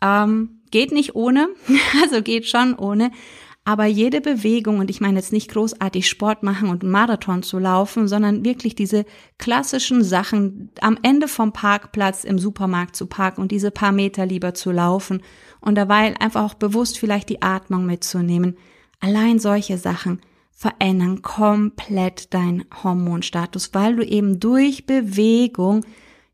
ähm, 0.00 0.60
geht 0.70 0.92
nicht 0.92 1.16
ohne, 1.16 1.48
also 2.02 2.22
geht 2.22 2.46
schon 2.46 2.74
ohne, 2.76 3.10
Aber 3.66 3.86
jede 3.86 4.20
Bewegung, 4.20 4.78
und 4.78 4.90
ich 4.90 5.00
meine 5.00 5.18
jetzt 5.18 5.32
nicht 5.32 5.50
großartig 5.50 6.06
Sport 6.06 6.42
machen 6.42 6.68
und 6.68 6.82
Marathon 6.82 7.42
zu 7.42 7.58
laufen, 7.58 8.08
sondern 8.08 8.44
wirklich 8.44 8.74
diese 8.74 9.06
klassischen 9.38 10.04
Sachen, 10.04 10.70
am 10.82 10.98
Ende 11.02 11.28
vom 11.28 11.54
Parkplatz 11.54 12.24
im 12.24 12.38
Supermarkt 12.38 12.94
zu 12.94 13.06
parken 13.06 13.40
und 13.40 13.52
diese 13.52 13.70
paar 13.70 13.92
Meter 13.92 14.26
lieber 14.26 14.52
zu 14.52 14.70
laufen 14.70 15.22
und 15.60 15.76
dabei 15.76 16.14
einfach 16.20 16.44
auch 16.44 16.54
bewusst 16.54 16.98
vielleicht 16.98 17.30
die 17.30 17.40
Atmung 17.40 17.86
mitzunehmen. 17.86 18.58
Allein 19.00 19.38
solche 19.38 19.78
Sachen 19.78 20.20
verändern 20.50 21.22
komplett 21.22 22.34
deinen 22.34 22.66
Hormonstatus, 22.82 23.72
weil 23.72 23.96
du 23.96 24.04
eben 24.04 24.40
durch 24.40 24.84
Bewegung 24.84 25.86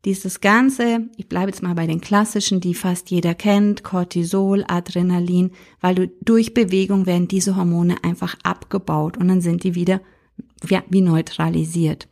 dieses 0.05 0.41
ganze, 0.41 1.09
ich 1.17 1.29
bleibe 1.29 1.51
jetzt 1.51 1.61
mal 1.61 1.75
bei 1.75 1.85
den 1.85 2.01
klassischen, 2.01 2.59
die 2.59 2.73
fast 2.73 3.11
jeder 3.11 3.35
kennt, 3.35 3.83
Cortisol, 3.83 4.65
Adrenalin, 4.67 5.51
weil 5.79 5.95
du 5.95 6.07
durch 6.21 6.53
Bewegung 6.53 7.05
werden 7.05 7.27
diese 7.27 7.55
Hormone 7.55 8.03
einfach 8.03 8.35
abgebaut 8.43 9.17
und 9.17 9.27
dann 9.27 9.41
sind 9.41 9.63
die 9.63 9.75
wieder 9.75 10.01
ja, 10.67 10.83
wie 10.89 11.01
neutralisiert. 11.01 12.07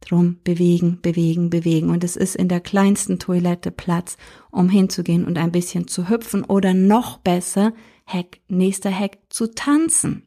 Drum 0.00 0.38
bewegen, 0.44 1.00
bewegen, 1.02 1.50
bewegen. 1.50 1.90
Und 1.90 2.04
es 2.04 2.14
ist 2.14 2.36
in 2.36 2.48
der 2.48 2.60
kleinsten 2.60 3.18
Toilette 3.18 3.72
Platz, 3.72 4.16
um 4.50 4.68
hinzugehen 4.68 5.24
und 5.24 5.38
ein 5.38 5.50
bisschen 5.50 5.88
zu 5.88 6.08
hüpfen 6.08 6.44
oder 6.44 6.72
noch 6.72 7.18
besser, 7.18 7.72
Hack, 8.06 8.38
nächster 8.48 8.96
Hack, 8.96 9.18
zu 9.28 9.52
tanzen. 9.52 10.22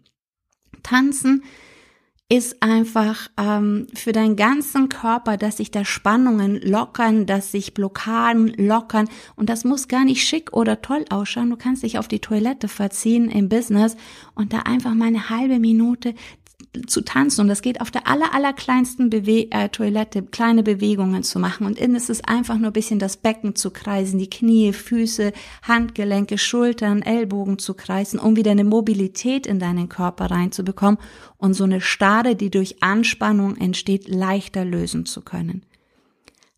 Tanzen 0.84 1.44
ist 2.32 2.64
einfach 2.64 3.28
ähm, 3.38 3.88
für 3.94 4.14
deinen 4.14 4.38
ganzen 4.38 4.88
Körper, 4.88 5.36
dass 5.36 5.58
sich 5.58 5.70
da 5.70 5.84
Spannungen 5.84 6.62
lockern, 6.62 7.26
dass 7.26 7.52
sich 7.52 7.74
Blockaden 7.74 8.54
lockern 8.56 9.10
und 9.36 9.50
das 9.50 9.66
muss 9.66 9.90
gar 9.90 10.06
nicht 10.06 10.26
schick 10.26 10.54
oder 10.54 10.82
toll 10.82 11.04
ausschauen. 11.10 11.50
Du 11.50 11.58
kannst 11.58 11.84
dich 11.84 12.00
auf 12.00 12.08
die 12.08 12.20
Toilette 12.20 12.70
verziehen 12.70 13.30
im 13.30 13.50
Business 13.50 13.98
und 14.34 14.54
da 14.54 14.60
einfach 14.60 14.94
mal 14.94 15.08
eine 15.08 15.30
halbe 15.30 15.60
Minute 15.60 16.16
zu 16.88 17.02
tanzen 17.02 17.42
und 17.42 17.48
das 17.50 17.62
geht 17.62 17.82
auf 17.82 17.92
der 17.92 18.08
aller, 18.08 18.34
aller 18.34 18.54
kleinsten 18.54 19.10
Bewe 19.10 19.52
äh, 19.52 19.70
Toilette, 19.70 20.24
kleine 20.24 20.64
Bewegungen 20.64 21.24
zu 21.24 21.38
machen 21.38 21.66
und 21.66 21.78
innen 21.78 21.96
ist 21.96 22.10
es 22.10 22.24
einfach 22.24 22.58
nur 22.58 22.70
ein 22.70 22.74
bisschen 22.74 23.00
das 23.00 23.18
Becken 23.18 23.56
zu 23.56 23.72
kreisen, 23.72 24.20
die 24.20 24.30
Knie, 24.30 24.72
Füße, 24.72 25.34
Handgelenke, 25.64 26.38
Schultern, 26.38 27.02
Ellbogen 27.02 27.60
zu 27.60 27.74
kreisen, 27.74 28.20
um 28.20 28.36
wieder 28.36 28.52
eine 28.52 28.64
Mobilität 28.64 29.48
in 29.48 29.60
deinen 29.60 29.90
Körper 29.90 30.32
reinzubekommen 30.32 31.00
und 31.38 31.54
so 31.54 31.66
eine 31.66 31.82
Starre, 31.82 32.36
die 32.36 32.50
durch 32.50 32.82
Anspannung 32.82 33.58
entsteht, 33.58 34.08
leichter 34.08 34.64
lösen 34.64 35.06
zu 35.06 35.22
können. 35.22 35.64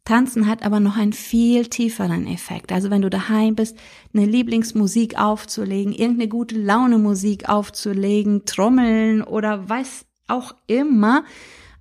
Tanzen 0.06 0.48
hat 0.48 0.64
aber 0.64 0.82
noch 0.82 0.98
einen 0.98 1.14
viel 1.14 1.68
tieferen 1.68 2.28
Effekt. 2.28 2.72
Also 2.74 2.90
wenn 2.90 3.02
du 3.02 3.10
daheim 3.10 3.56
bist, 3.56 3.78
eine 4.14 4.26
Lieblingsmusik 4.26 5.18
aufzulegen, 5.18 5.94
irgendeine 5.94 6.28
gute 6.28 6.60
Laune 6.60 6.98
Musik 6.98 7.48
aufzulegen, 7.48 8.46
trommeln 8.46 9.22
oder 9.22 9.70
was 9.70 10.06
auch 10.28 10.56
immer, 10.68 11.24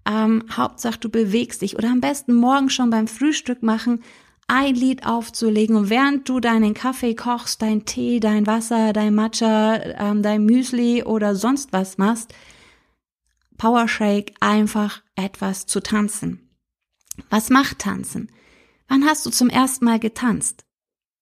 ähm, 0.08 0.44
Hauptsache 0.56 0.98
du 1.00 1.08
bewegst 1.08 1.62
dich 1.62 1.76
oder 1.76 1.88
am 1.88 2.00
besten 2.00 2.34
morgen 2.34 2.70
schon 2.70 2.90
beim 2.90 3.08
Frühstück 3.08 3.62
machen, 3.62 4.02
ein 4.46 4.74
Lied 4.74 5.06
aufzulegen 5.06 5.76
und 5.76 5.90
während 5.90 6.28
du 6.28 6.38
deinen 6.38 6.74
Kaffee 6.74 7.14
kochst, 7.14 7.62
dein 7.62 7.84
Tee, 7.84 8.20
dein 8.20 8.46
Wasser, 8.46 8.92
dein 8.92 9.14
Matcha, 9.14 9.80
ähm, 9.98 10.22
dein 10.22 10.44
Müsli 10.44 11.02
oder 11.02 11.34
sonst 11.34 11.72
was 11.72 11.98
machst, 11.98 12.34
Powershake 13.56 14.34
einfach 14.40 15.02
etwas 15.16 15.66
zu 15.66 15.80
tanzen. 15.80 16.51
Was 17.30 17.50
macht 17.50 17.80
Tanzen? 17.80 18.30
Wann 18.88 19.04
hast 19.04 19.24
du 19.26 19.30
zum 19.30 19.48
ersten 19.48 19.84
Mal 19.84 19.98
getanzt? 19.98 20.64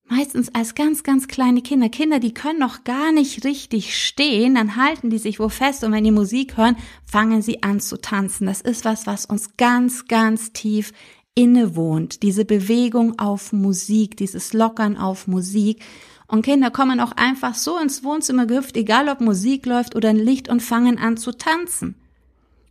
Meistens 0.08 0.52
als 0.52 0.74
ganz, 0.74 1.04
ganz 1.04 1.28
kleine 1.28 1.62
Kinder. 1.62 1.88
Kinder, 1.88 2.18
die 2.18 2.34
können 2.34 2.58
noch 2.58 2.82
gar 2.82 3.12
nicht 3.12 3.44
richtig 3.44 3.96
stehen, 3.96 4.56
dann 4.56 4.74
halten 4.74 5.08
die 5.08 5.18
sich 5.18 5.38
wo 5.38 5.48
fest 5.48 5.84
und 5.84 5.92
wenn 5.92 6.02
die 6.02 6.10
Musik 6.10 6.56
hören, 6.56 6.76
fangen 7.04 7.42
sie 7.42 7.62
an 7.62 7.78
zu 7.78 7.96
tanzen. 7.96 8.46
Das 8.46 8.60
ist 8.60 8.84
was, 8.84 9.06
was 9.06 9.24
uns 9.24 9.56
ganz, 9.56 10.06
ganz 10.06 10.52
tief 10.52 10.92
innewohnt. 11.36 12.24
Diese 12.24 12.44
Bewegung 12.44 13.20
auf 13.20 13.52
Musik, 13.52 14.16
dieses 14.16 14.52
Lockern 14.52 14.96
auf 14.96 15.28
Musik. 15.28 15.80
Und 16.26 16.42
Kinder 16.42 16.72
kommen 16.72 16.98
auch 16.98 17.12
einfach 17.12 17.54
so 17.54 17.78
ins 17.78 18.02
Wohnzimmer 18.02 18.46
gehüpft, 18.46 18.76
egal 18.76 19.08
ob 19.08 19.20
Musik 19.20 19.64
läuft 19.66 19.94
oder 19.94 20.08
ein 20.08 20.16
Licht 20.16 20.48
und 20.48 20.60
fangen 20.60 20.98
an 20.98 21.18
zu 21.18 21.30
tanzen. 21.30 21.94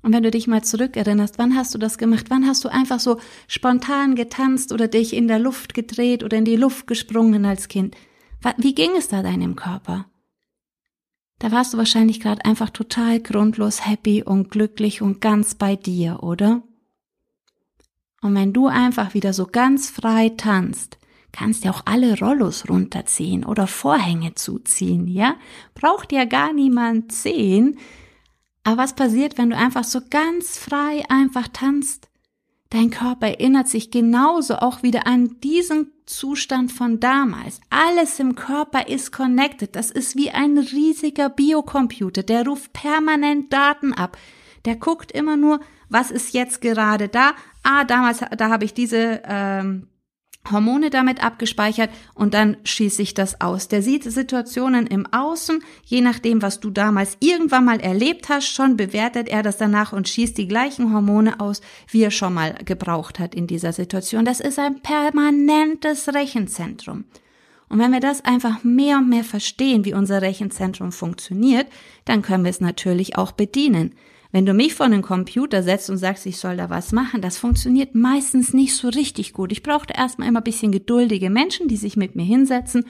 Und 0.02 0.14
wenn 0.14 0.24
du 0.24 0.32
dich 0.32 0.48
mal 0.48 0.64
zurückerinnerst, 0.64 1.38
wann 1.38 1.56
hast 1.56 1.74
du 1.74 1.78
das 1.78 1.98
gemacht? 1.98 2.28
Wann 2.30 2.48
hast 2.48 2.64
du 2.64 2.70
einfach 2.70 3.00
so 3.00 3.20
spontan 3.48 4.16
getanzt 4.16 4.72
oder 4.72 4.88
dich 4.88 5.14
in 5.14 5.28
der 5.28 5.40
Luft 5.40 5.74
gedreht 5.74 6.24
oder 6.24 6.38
in 6.38 6.46
die 6.46 6.56
Luft 6.56 6.88
gesprungen 6.88 7.46
als 7.46 7.68
Kind? 7.68 7.96
Wie 8.58 8.74
ging 8.74 8.92
es 8.98 9.10
da 9.10 9.22
deinem 9.22 9.56
Körper? 9.56 10.06
Da 11.40 11.52
warst 11.52 11.74
du 11.74 11.78
wahrscheinlich 11.78 12.20
gerade 12.20 12.44
einfach 12.46 12.70
total 12.70 13.20
grundlos 13.20 13.86
happy 13.86 14.24
und 14.24 14.52
glücklich 14.52 15.02
und 15.02 15.22
ganz 15.22 15.56
bei 15.56 15.76
dir, 15.76 16.24
oder? 16.24 16.62
Und 18.22 18.36
wenn 18.36 18.52
du 18.52 18.68
einfach 18.68 19.14
wieder 19.14 19.32
so 19.34 19.46
ganz 19.46 19.90
frei 19.90 20.30
tanzt, 20.30 20.98
kannst 21.32 21.64
ja 21.64 21.72
auch 21.72 21.84
alle 21.86 22.20
Rollos 22.20 22.68
runterziehen 22.70 23.46
oder 23.46 23.68
Vorhänge 23.68 24.36
zuziehen, 24.36 25.08
ja? 25.08 25.36
Braucht 25.76 26.12
ja 26.12 26.26
gar 26.26 26.52
niemand 26.52 27.14
sehen, 27.14 27.78
aber 28.64 28.78
was 28.78 28.94
passiert, 28.94 29.38
wenn 29.38 29.50
du 29.50 29.58
einfach 29.58 29.84
so 29.84 30.00
ganz 30.10 30.58
frei 30.58 31.04
einfach 31.10 31.48
tanzt? 31.48 32.10
Dein 32.70 32.92
Körper 32.92 33.28
erinnert 33.28 33.68
sich 33.68 33.90
genauso 33.90 34.58
auch 34.58 34.84
wieder 34.84 35.08
an 35.08 35.38
diesen 35.42 35.92
Zustand 36.06 36.72
von 36.72 37.00
damals. 37.00 37.62
Alles 37.72 38.20
im 38.20 38.36
Körper 38.36 38.88
ist 38.88 39.12
connected. 39.12 39.76
Das 39.76 39.90
ist 39.90 40.16
wie 40.16 40.30
ein 40.30 40.58
riesiger 40.58 41.30
Biocomputer. 41.30 42.22
Der 42.22 42.46
ruft 42.46 42.72
permanent 42.74 43.52
Daten 43.52 43.94
ab. 43.94 44.18
Der 44.66 44.76
guckt 44.76 45.12
immer 45.12 45.36
nur, 45.36 45.62
was 45.90 46.12
ist 46.12 46.34
jetzt 46.34 46.62
gerade 46.62 47.08
da. 47.08 47.34
Ah, 47.64 47.86
damals, 47.86 48.20
da 48.38 48.50
habe 48.50 48.66
ich 48.66 48.74
diese 48.76 49.22
ähm, 49.26 49.89
Hormone 50.52 50.90
damit 50.90 51.24
abgespeichert 51.24 51.90
und 52.14 52.34
dann 52.34 52.58
schieße 52.64 53.02
ich 53.02 53.14
das 53.14 53.42
aus. 53.42 53.68
Der 53.68 53.82
sieht 53.82 54.04
Situationen 54.04 54.88
im 54.88 55.06
Außen, 55.12 55.64
je 55.86 56.02
nachdem, 56.02 56.42
was 56.42 56.60
du 56.60 56.70
damals 56.70 57.18
irgendwann 57.20 57.66
mal 57.66 57.80
erlebt 57.80 58.30
hast, 58.30 58.48
schon 58.48 58.78
bewertet 58.78 59.28
er 59.30 59.44
das 59.44 59.58
danach 59.58 59.94
und 59.94 60.10
schießt 60.10 60.38
die 60.38 60.48
gleichen 60.48 60.94
Hormone 60.94 61.40
aus, 61.40 61.62
wie 61.90 62.04
er 62.04 62.12
schon 62.12 62.34
mal 62.34 62.56
gebraucht 62.66 63.20
hat 63.20 63.36
in 63.36 63.48
dieser 63.48 63.74
Situation. 63.74 64.26
Das 64.26 64.40
ist 64.40 64.60
ein 64.60 64.82
permanentes 64.82 66.14
Rechenzentrum. 66.14 67.06
Und 67.70 67.78
wenn 67.78 67.92
wir 67.92 68.00
das 68.00 68.26
einfach 68.26 68.64
mehr 68.64 68.98
und 68.98 69.10
mehr 69.10 69.24
verstehen, 69.24 69.86
wie 69.86 69.94
unser 69.94 70.22
Rechenzentrum 70.22 70.92
funktioniert, 70.92 71.68
dann 72.06 72.24
können 72.24 72.44
wir 72.44 72.50
es 72.50 72.62
natürlich 72.62 73.18
auch 73.18 73.32
bedienen. 73.32 73.94
Wenn 74.32 74.46
du 74.46 74.54
mich 74.54 74.76
vor 74.76 74.86
einen 74.86 75.02
Computer 75.02 75.64
setzt 75.64 75.90
und 75.90 75.98
sagst, 75.98 76.26
ich 76.28 76.38
soll 76.38 76.58
da 76.58 76.70
was 76.70 76.92
machen, 76.92 77.22
das 77.22 77.40
funktioniert 77.40 77.96
meistens 77.96 78.54
nicht 78.54 78.76
so 78.76 78.90
richtig 78.90 79.34
gut. 79.34 79.52
Ich 79.52 79.64
brauchte 79.64 79.96
erstmal 79.98 80.28
immer 80.28 80.42
ein 80.42 80.44
bisschen 80.44 80.72
geduldige 80.72 81.32
Menschen, 81.32 81.68
die 81.68 81.78
sich 81.78 81.98
mit 81.98 82.16
mir 82.16 82.26
hinsetzen 82.26 82.86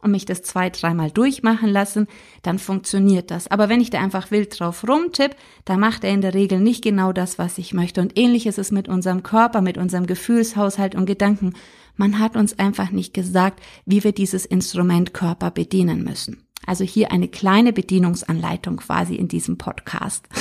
und 0.00 0.12
mich 0.12 0.24
das 0.24 0.42
zwei, 0.42 0.70
dreimal 0.70 1.10
durchmachen 1.10 1.68
lassen, 1.68 2.06
dann 2.42 2.58
funktioniert 2.58 3.30
das. 3.30 3.48
Aber 3.48 3.68
wenn 3.68 3.80
ich 3.80 3.90
da 3.90 3.98
einfach 4.00 4.30
wild 4.30 4.58
drauf 4.58 4.86
rumtipp, 4.88 5.36
dann 5.64 5.80
macht 5.80 6.04
er 6.04 6.10
in 6.10 6.20
der 6.20 6.34
Regel 6.34 6.60
nicht 6.60 6.82
genau 6.82 7.12
das, 7.12 7.38
was 7.38 7.58
ich 7.58 7.74
möchte. 7.74 8.00
Und 8.00 8.18
ähnlich 8.18 8.46
ist 8.46 8.58
es 8.58 8.70
mit 8.70 8.88
unserem 8.88 9.22
Körper, 9.22 9.60
mit 9.60 9.76
unserem 9.76 10.06
Gefühlshaushalt 10.06 10.94
und 10.94 11.06
Gedanken. 11.06 11.54
Man 11.96 12.18
hat 12.18 12.36
uns 12.36 12.58
einfach 12.58 12.90
nicht 12.90 13.12
gesagt, 13.12 13.60
wie 13.84 14.04
wir 14.04 14.12
dieses 14.12 14.46
Instrument 14.46 15.12
Körper 15.12 15.50
bedienen 15.50 16.04
müssen. 16.04 16.44
Also 16.64 16.84
hier 16.84 17.10
eine 17.12 17.28
kleine 17.28 17.72
Bedienungsanleitung 17.72 18.76
quasi 18.76 19.16
in 19.16 19.28
diesem 19.28 19.58
Podcast. 19.58 20.28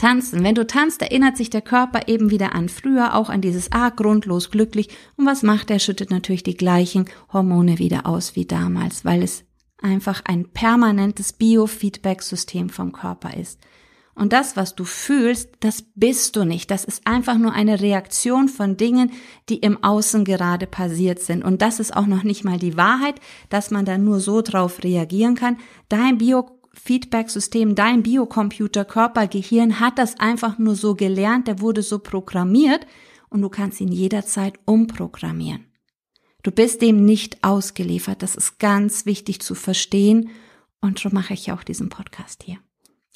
Tanzen. 0.00 0.42
Wenn 0.42 0.54
du 0.54 0.66
tanzt, 0.66 1.02
erinnert 1.02 1.36
sich 1.36 1.50
der 1.50 1.60
Körper 1.60 2.08
eben 2.08 2.30
wieder 2.30 2.54
an 2.54 2.70
früher, 2.70 3.14
auch 3.14 3.28
an 3.28 3.42
dieses 3.42 3.70
Ah, 3.70 3.90
grundlos 3.90 4.50
glücklich. 4.50 4.88
Und 5.16 5.26
was 5.26 5.42
macht 5.42 5.70
er? 5.70 5.78
Schüttet 5.78 6.10
natürlich 6.10 6.42
die 6.42 6.56
gleichen 6.56 7.04
Hormone 7.34 7.78
wieder 7.78 8.06
aus 8.06 8.34
wie 8.34 8.46
damals, 8.46 9.04
weil 9.04 9.22
es 9.22 9.44
einfach 9.82 10.22
ein 10.24 10.48
permanentes 10.48 11.34
Biofeedback-System 11.34 12.70
vom 12.70 12.92
Körper 12.92 13.36
ist. 13.36 13.60
Und 14.14 14.32
das, 14.32 14.56
was 14.56 14.74
du 14.74 14.84
fühlst, 14.84 15.50
das 15.60 15.84
bist 15.94 16.34
du 16.34 16.44
nicht. 16.44 16.70
Das 16.70 16.84
ist 16.84 17.06
einfach 17.06 17.36
nur 17.36 17.52
eine 17.52 17.82
Reaktion 17.82 18.48
von 18.48 18.78
Dingen, 18.78 19.12
die 19.50 19.58
im 19.58 19.84
Außen 19.84 20.24
gerade 20.24 20.66
passiert 20.66 21.20
sind. 21.20 21.44
Und 21.44 21.60
das 21.60 21.78
ist 21.78 21.94
auch 21.94 22.06
noch 22.06 22.22
nicht 22.22 22.42
mal 22.42 22.58
die 22.58 22.78
Wahrheit, 22.78 23.20
dass 23.50 23.70
man 23.70 23.84
da 23.84 23.98
nur 23.98 24.20
so 24.20 24.40
drauf 24.40 24.82
reagieren 24.82 25.34
kann. 25.34 25.58
Dein 25.90 26.16
Bio 26.16 26.59
Feedback-System, 26.72 27.74
dein 27.74 28.02
Biocomputer, 28.02 28.84
Körper, 28.84 29.26
Gehirn 29.26 29.80
hat 29.80 29.98
das 29.98 30.18
einfach 30.20 30.58
nur 30.58 30.76
so 30.76 30.94
gelernt, 30.94 31.48
der 31.48 31.60
wurde 31.60 31.82
so 31.82 31.98
programmiert 31.98 32.86
und 33.28 33.42
du 33.42 33.48
kannst 33.48 33.80
ihn 33.80 33.92
jederzeit 33.92 34.58
umprogrammieren. 34.64 35.66
Du 36.42 36.50
bist 36.50 36.80
dem 36.80 37.04
nicht 37.04 37.44
ausgeliefert. 37.44 38.22
Das 38.22 38.34
ist 38.34 38.58
ganz 38.58 39.04
wichtig 39.04 39.40
zu 39.40 39.54
verstehen 39.54 40.30
und 40.80 40.98
so 40.98 41.10
mache 41.10 41.34
ich 41.34 41.52
auch 41.52 41.62
diesen 41.62 41.88
Podcast 41.88 42.42
hier. 42.44 42.58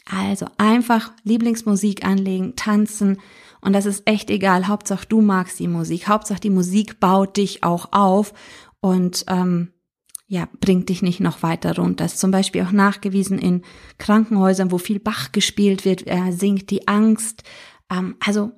Also 0.05 0.47
einfach 0.59 1.13
Lieblingsmusik 1.23 2.05
anlegen, 2.05 2.57
tanzen 2.57 3.21
und 3.63 3.73
das 3.73 3.87
ist 3.87 4.03
echt 4.05 4.29
egal. 4.29 4.69
Hauptsache 4.69 5.07
du 5.07 5.23
magst 5.23 5.59
die 5.59 5.69
Musik. 5.69 6.09
Hauptsache 6.09 6.41
die 6.41 6.51
Musik 6.51 7.01
baut 7.01 7.39
dich 7.39 7.65
auch 7.65 7.93
auf 7.93 8.35
und 8.81 9.25
ähm, 9.29 9.73
ja, 10.27 10.49
bringt 10.61 10.89
dich 10.89 11.03
nicht 11.03 11.21
noch 11.21 11.43
weiter 11.43 11.77
runter. 11.77 12.05
Ist 12.05 12.19
zum 12.19 12.31
Beispiel 12.31 12.63
auch 12.63 12.73
nachgewiesen 12.73 13.39
in 13.39 13.63
Krankenhäusern, 13.99 14.73
wo 14.73 14.79
viel 14.79 15.01
Bach 15.01 15.33
gespielt 15.33 15.85
wird, 15.85 16.07
er 16.07 16.33
sinkt 16.33 16.71
die 16.71 16.89
Angst. 16.89 17.43
Ähm, 17.91 18.17
also 18.21 18.53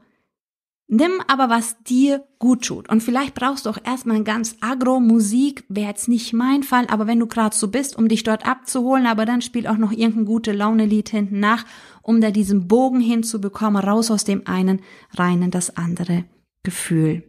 Nimm 0.89 1.21
aber, 1.27 1.51
was 1.51 1.83
dir 1.83 2.25
gut 2.39 2.67
tut. 2.67 2.89
Und 2.89 3.03
vielleicht 3.03 3.35
brauchst 3.35 3.67
du 3.67 3.71
auch 3.71 3.79
erstmal 3.85 4.23
ganz 4.23 4.57
Agro-Musik, 4.61 5.65
wäre 5.69 5.89
jetzt 5.89 6.07
nicht 6.07 6.33
mein 6.33 6.63
Fall, 6.63 6.87
aber 6.87 7.09
wenn 7.09 7.19
du 7.19 7.27
gerade 7.27 7.57
so 7.57 7.69
bist, 7.69 7.97
um 7.97 8.07
dich 8.07 8.23
dort 8.23 8.47
abzuholen, 8.47 9.07
aber 9.07 9.27
dann 9.27 9.43
spiel 9.43 9.67
auch 9.67 9.79
noch 9.79 9.91
irgendein 9.91 10.27
gute 10.27 10.53
Laune-Lied 10.53 11.09
hinten 11.09 11.41
nach, 11.41 11.65
um 12.03 12.21
da 12.21 12.31
diesen 12.31 12.69
Bogen 12.69 13.01
hinzubekommen, 13.01 13.83
raus 13.83 14.13
aus 14.13 14.23
dem 14.23 14.47
einen, 14.47 14.81
rein 15.17 15.43
in 15.43 15.51
das 15.51 15.77
andere 15.77 16.25
Gefühl. 16.63 17.25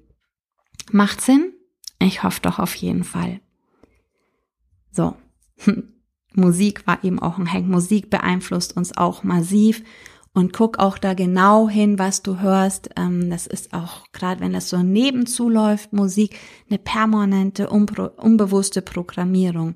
Macht 0.92 1.22
Sinn? 1.22 1.52
Ich 2.00 2.22
hoffe 2.22 2.42
doch 2.44 2.60
auf 2.60 2.76
jeden 2.76 3.04
Fall. 3.04 3.42
So. 4.98 5.16
Musik 6.34 6.86
war 6.88 7.04
eben 7.04 7.20
auch 7.20 7.38
ein 7.38 7.52
Hack. 7.52 7.66
Musik 7.66 8.10
beeinflusst 8.10 8.76
uns 8.76 8.98
auch 8.98 9.24
massiv 9.24 9.84
und 10.34 10.54
guck 10.54 10.80
auch 10.80 10.98
da 10.98 11.14
genau 11.14 11.70
hin, 11.70 12.00
was 12.00 12.24
du 12.24 12.40
hörst. 12.40 12.90
Ähm, 12.96 13.30
das 13.30 13.48
ist 13.48 13.74
auch, 13.74 14.12
gerade 14.12 14.42
wenn 14.42 14.54
das 14.54 14.70
so 14.70 14.78
nebenzu 14.78 15.50
läuft, 15.50 15.94
Musik, 15.94 16.38
eine 16.70 16.80
permanente, 16.80 17.70
unbewusste 17.70 18.82
Programmierung. 18.82 19.76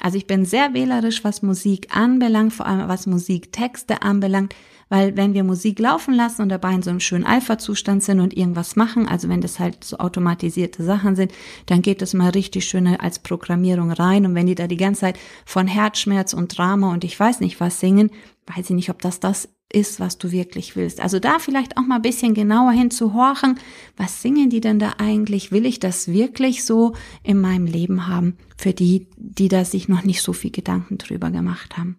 Also 0.00 0.18
ich 0.18 0.26
bin 0.26 0.44
sehr 0.44 0.74
wählerisch, 0.74 1.24
was 1.24 1.42
Musik 1.42 1.96
anbelangt, 1.96 2.52
vor 2.52 2.66
allem 2.66 2.88
was 2.88 3.06
Musiktexte 3.06 4.02
anbelangt, 4.02 4.54
weil 4.88 5.16
wenn 5.16 5.34
wir 5.34 5.42
Musik 5.42 5.78
laufen 5.78 6.14
lassen 6.14 6.42
und 6.42 6.48
dabei 6.48 6.72
in 6.72 6.82
so 6.82 6.90
einem 6.90 7.00
schönen 7.00 7.24
Alpha-Zustand 7.24 8.04
sind 8.04 8.20
und 8.20 8.36
irgendwas 8.36 8.76
machen, 8.76 9.08
also 9.08 9.28
wenn 9.28 9.40
das 9.40 9.58
halt 9.58 9.82
so 9.82 9.98
automatisierte 9.98 10.84
Sachen 10.84 11.16
sind, 11.16 11.32
dann 11.66 11.82
geht 11.82 12.02
das 12.02 12.14
mal 12.14 12.30
richtig 12.30 12.66
schön 12.66 12.86
als 12.86 13.18
Programmierung 13.18 13.90
rein. 13.90 14.26
Und 14.26 14.34
wenn 14.34 14.46
die 14.46 14.54
da 14.54 14.66
die 14.66 14.76
ganze 14.76 15.00
Zeit 15.02 15.18
von 15.44 15.66
Herzschmerz 15.66 16.34
und 16.34 16.56
Drama 16.56 16.92
und 16.92 17.02
ich 17.02 17.18
weiß 17.18 17.40
nicht 17.40 17.58
was 17.58 17.80
singen, 17.80 18.10
weiß 18.54 18.70
ich 18.70 18.76
nicht, 18.76 18.90
ob 18.90 19.02
das 19.02 19.18
das 19.18 19.48
ist, 19.76 20.00
was 20.00 20.16
du 20.16 20.32
wirklich 20.32 20.74
willst. 20.74 21.02
Also 21.02 21.20
da 21.20 21.38
vielleicht 21.38 21.76
auch 21.76 21.82
mal 21.82 21.96
ein 21.96 22.02
bisschen 22.02 22.32
genauer 22.32 22.72
hinzuhorchen. 22.72 23.60
Was 23.98 24.22
singen 24.22 24.48
die 24.48 24.60
denn 24.60 24.78
da 24.78 24.94
eigentlich? 24.96 25.52
Will 25.52 25.66
ich 25.66 25.78
das 25.78 26.08
wirklich 26.08 26.64
so 26.64 26.94
in 27.22 27.40
meinem 27.40 27.66
Leben 27.66 28.06
haben? 28.06 28.38
Für 28.56 28.72
die, 28.72 29.06
die 29.18 29.48
da 29.48 29.66
sich 29.66 29.86
noch 29.86 30.02
nicht 30.02 30.22
so 30.22 30.32
viel 30.32 30.50
Gedanken 30.50 30.96
drüber 30.96 31.30
gemacht 31.30 31.76
haben. 31.76 31.98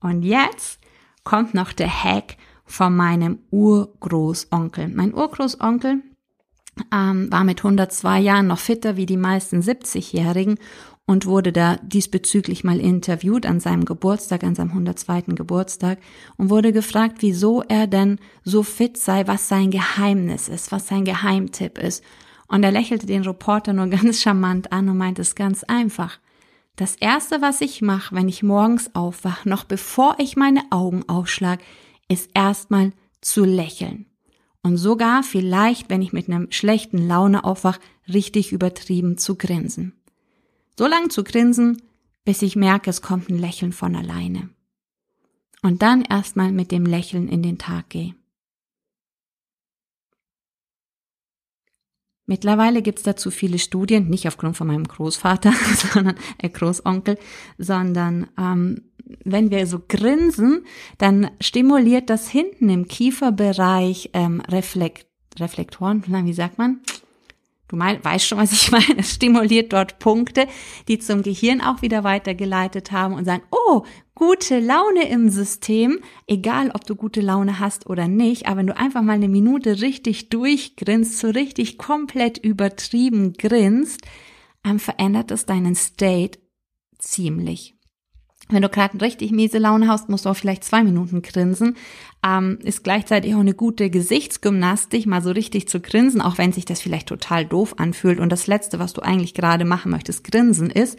Und 0.00 0.22
jetzt 0.22 0.78
kommt 1.24 1.54
noch 1.54 1.72
der 1.72 2.04
Hack 2.04 2.36
von 2.66 2.94
meinem 2.94 3.38
Urgroßonkel. 3.50 4.88
Mein 4.88 5.14
Urgroßonkel 5.14 6.02
ähm, 6.92 7.32
war 7.32 7.44
mit 7.44 7.60
102 7.60 8.20
Jahren 8.20 8.48
noch 8.48 8.58
fitter 8.58 8.96
wie 8.96 9.06
die 9.06 9.16
meisten 9.16 9.60
70-Jährigen 9.60 10.58
und 11.06 11.26
wurde 11.26 11.52
da 11.52 11.76
diesbezüglich 11.82 12.64
mal 12.64 12.80
interviewt 12.80 13.44
an 13.44 13.60
seinem 13.60 13.84
Geburtstag, 13.84 14.42
an 14.42 14.54
seinem 14.54 14.70
102. 14.70 15.22
Geburtstag 15.34 15.98
und 16.36 16.48
wurde 16.48 16.72
gefragt, 16.72 17.18
wieso 17.20 17.62
er 17.62 17.86
denn 17.86 18.18
so 18.42 18.62
fit 18.62 18.96
sei, 18.96 19.26
was 19.26 19.48
sein 19.48 19.70
Geheimnis 19.70 20.48
ist, 20.48 20.72
was 20.72 20.88
sein 20.88 21.04
Geheimtipp 21.04 21.78
ist. 21.78 22.02
Und 22.48 22.62
er 22.62 22.72
lächelte 22.72 23.06
den 23.06 23.22
Reporter 23.22 23.72
nur 23.72 23.86
ganz 23.88 24.22
charmant 24.22 24.72
an 24.72 24.88
und 24.88 24.96
meinte 24.96 25.22
es 25.22 25.34
ganz 25.34 25.62
einfach. 25.64 26.18
Das 26.76 26.96
erste, 26.96 27.40
was 27.40 27.60
ich 27.60 27.82
mache, 27.82 28.14
wenn 28.16 28.28
ich 28.28 28.42
morgens 28.42 28.94
aufwache, 28.94 29.48
noch 29.48 29.64
bevor 29.64 30.16
ich 30.18 30.36
meine 30.36 30.62
Augen 30.70 31.08
aufschlag, 31.08 31.60
ist 32.08 32.30
erstmal 32.34 32.92
zu 33.20 33.44
lächeln. 33.44 34.06
Und 34.62 34.78
sogar 34.78 35.22
vielleicht, 35.22 35.90
wenn 35.90 36.02
ich 36.02 36.12
mit 36.12 36.28
einer 36.28 36.46
schlechten 36.50 37.06
Laune 37.06 37.44
aufwache, 37.44 37.80
richtig 38.08 38.50
übertrieben 38.50 39.18
zu 39.18 39.36
grinsen. 39.36 39.92
So 40.78 40.86
lang 40.86 41.10
zu 41.10 41.22
grinsen, 41.22 41.82
bis 42.24 42.42
ich 42.42 42.56
merke, 42.56 42.90
es 42.90 43.02
kommt 43.02 43.28
ein 43.28 43.38
Lächeln 43.38 43.72
von 43.72 43.94
alleine. 43.94 44.50
Und 45.62 45.82
dann 45.82 46.02
erstmal 46.02 46.52
mit 46.52 46.72
dem 46.72 46.84
Lächeln 46.84 47.28
in 47.28 47.42
den 47.42 47.58
Tag 47.58 47.90
gehe. 47.90 48.14
Mittlerweile 52.26 52.80
gibt's 52.80 53.02
dazu 53.02 53.30
viele 53.30 53.58
Studien, 53.58 54.08
nicht 54.08 54.26
aufgrund 54.26 54.56
von 54.56 54.66
meinem 54.66 54.88
Großvater, 54.88 55.52
sondern 55.92 56.16
äh, 56.38 56.48
Großonkel, 56.48 57.18
sondern 57.58 58.28
ähm, 58.38 58.90
wenn 59.24 59.50
wir 59.50 59.66
so 59.66 59.82
grinsen, 59.86 60.64
dann 60.96 61.30
stimuliert 61.40 62.08
das 62.08 62.28
hinten 62.28 62.70
im 62.70 62.88
Kieferbereich 62.88 64.10
ähm, 64.14 64.40
Reflekt, 64.40 65.06
Reflektoren, 65.38 66.02
wie 66.26 66.32
sagt 66.32 66.58
man? 66.58 66.80
Du 67.74 67.78
mein, 67.78 68.04
weißt 68.04 68.24
schon, 68.24 68.38
was 68.38 68.52
ich 68.52 68.70
meine. 68.70 68.98
Es 68.98 69.14
stimuliert 69.14 69.72
dort 69.72 69.98
Punkte, 69.98 70.46
die 70.86 71.00
zum 71.00 71.24
Gehirn 71.24 71.60
auch 71.60 71.82
wieder 71.82 72.04
weitergeleitet 72.04 72.92
haben 72.92 73.14
und 73.14 73.24
sagen, 73.24 73.42
oh, 73.50 73.82
gute 74.14 74.60
Laune 74.60 75.08
im 75.08 75.28
System, 75.28 75.98
egal 76.28 76.70
ob 76.72 76.86
du 76.86 76.94
gute 76.94 77.20
Laune 77.20 77.58
hast 77.58 77.88
oder 77.88 78.06
nicht, 78.06 78.46
aber 78.46 78.58
wenn 78.58 78.68
du 78.68 78.76
einfach 78.76 79.02
mal 79.02 79.14
eine 79.14 79.26
Minute 79.26 79.80
richtig 79.80 80.28
durchgrinst, 80.28 81.18
so 81.18 81.30
richtig 81.30 81.76
komplett 81.76 82.38
übertrieben 82.38 83.32
grinst, 83.32 84.02
verändert 84.78 85.32
es 85.32 85.44
deinen 85.44 85.74
State 85.74 86.38
ziemlich. 87.00 87.73
Wenn 88.50 88.62
du 88.62 88.68
gerade 88.68 89.00
richtig 89.00 89.32
miese 89.32 89.58
Laune 89.58 89.88
hast, 89.88 90.08
musst 90.10 90.26
du 90.26 90.30
auch 90.30 90.36
vielleicht 90.36 90.64
zwei 90.64 90.84
Minuten 90.84 91.22
grinsen. 91.22 91.76
Ähm, 92.24 92.58
ist 92.62 92.84
gleichzeitig 92.84 93.34
auch 93.34 93.40
eine 93.40 93.54
gute 93.54 93.88
Gesichtsgymnastik, 93.88 95.06
mal 95.06 95.22
so 95.22 95.30
richtig 95.30 95.68
zu 95.68 95.80
grinsen, 95.80 96.20
auch 96.20 96.36
wenn 96.36 96.52
sich 96.52 96.66
das 96.66 96.80
vielleicht 96.80 97.08
total 97.08 97.46
doof 97.46 97.74
anfühlt 97.78 98.20
und 98.20 98.30
das 98.30 98.46
Letzte, 98.46 98.78
was 98.78 98.92
du 98.92 99.00
eigentlich 99.00 99.34
gerade 99.34 99.64
machen 99.64 99.90
möchtest, 99.90 100.24
grinsen 100.24 100.70
ist. 100.70 100.98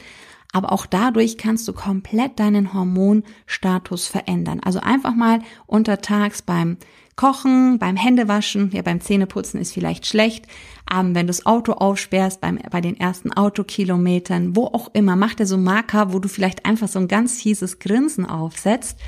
Aber 0.53 0.71
auch 0.71 0.85
dadurch 0.85 1.37
kannst 1.37 1.67
du 1.67 1.73
komplett 1.73 2.39
deinen 2.39 2.73
Hormonstatus 2.73 4.07
verändern. 4.07 4.61
Also 4.63 4.79
einfach 4.79 5.13
mal 5.13 5.39
untertags 5.67 6.41
beim 6.41 6.77
Kochen, 7.15 7.79
beim 7.79 7.95
Händewaschen, 7.95 8.71
ja 8.71 8.81
beim 8.81 8.99
Zähneputzen 8.99 9.59
ist 9.61 9.73
vielleicht 9.73 10.05
schlecht, 10.05 10.47
ähm, 10.93 11.15
wenn 11.15 11.27
du 11.27 11.31
das 11.31 11.45
Auto 11.45 11.71
aufsperrst, 11.73 12.41
beim, 12.41 12.59
bei 12.69 12.81
den 12.81 12.99
ersten 12.99 13.31
Autokilometern, 13.31 14.55
wo 14.55 14.65
auch 14.65 14.89
immer, 14.93 15.15
mach 15.15 15.33
dir 15.33 15.45
so 15.45 15.57
Marker, 15.57 16.11
wo 16.13 16.19
du 16.19 16.27
vielleicht 16.27 16.65
einfach 16.65 16.89
so 16.89 16.99
ein 16.99 17.07
ganz 17.07 17.41
fieses 17.41 17.79
Grinsen 17.79 18.25
aufsetzt, 18.25 18.99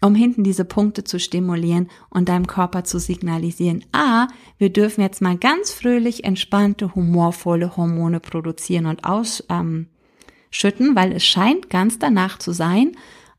um 0.00 0.14
hinten 0.14 0.44
diese 0.44 0.64
Punkte 0.64 1.02
zu 1.02 1.18
stimulieren 1.18 1.90
und 2.08 2.28
deinem 2.28 2.46
Körper 2.46 2.84
zu 2.84 3.00
signalisieren, 3.00 3.84
ah, 3.92 4.28
wir 4.56 4.72
dürfen 4.72 5.02
jetzt 5.02 5.20
mal 5.20 5.36
ganz 5.36 5.72
fröhlich, 5.72 6.24
entspannte, 6.24 6.94
humorvolle 6.94 7.76
Hormone 7.76 8.20
produzieren 8.20 8.86
und 8.86 9.04
ausschütten, 9.04 9.88
ähm, 10.88 10.94
weil 10.94 11.12
es 11.12 11.24
scheint 11.24 11.68
ganz 11.68 11.98
danach 11.98 12.38
zu 12.38 12.52
sein, 12.52 12.92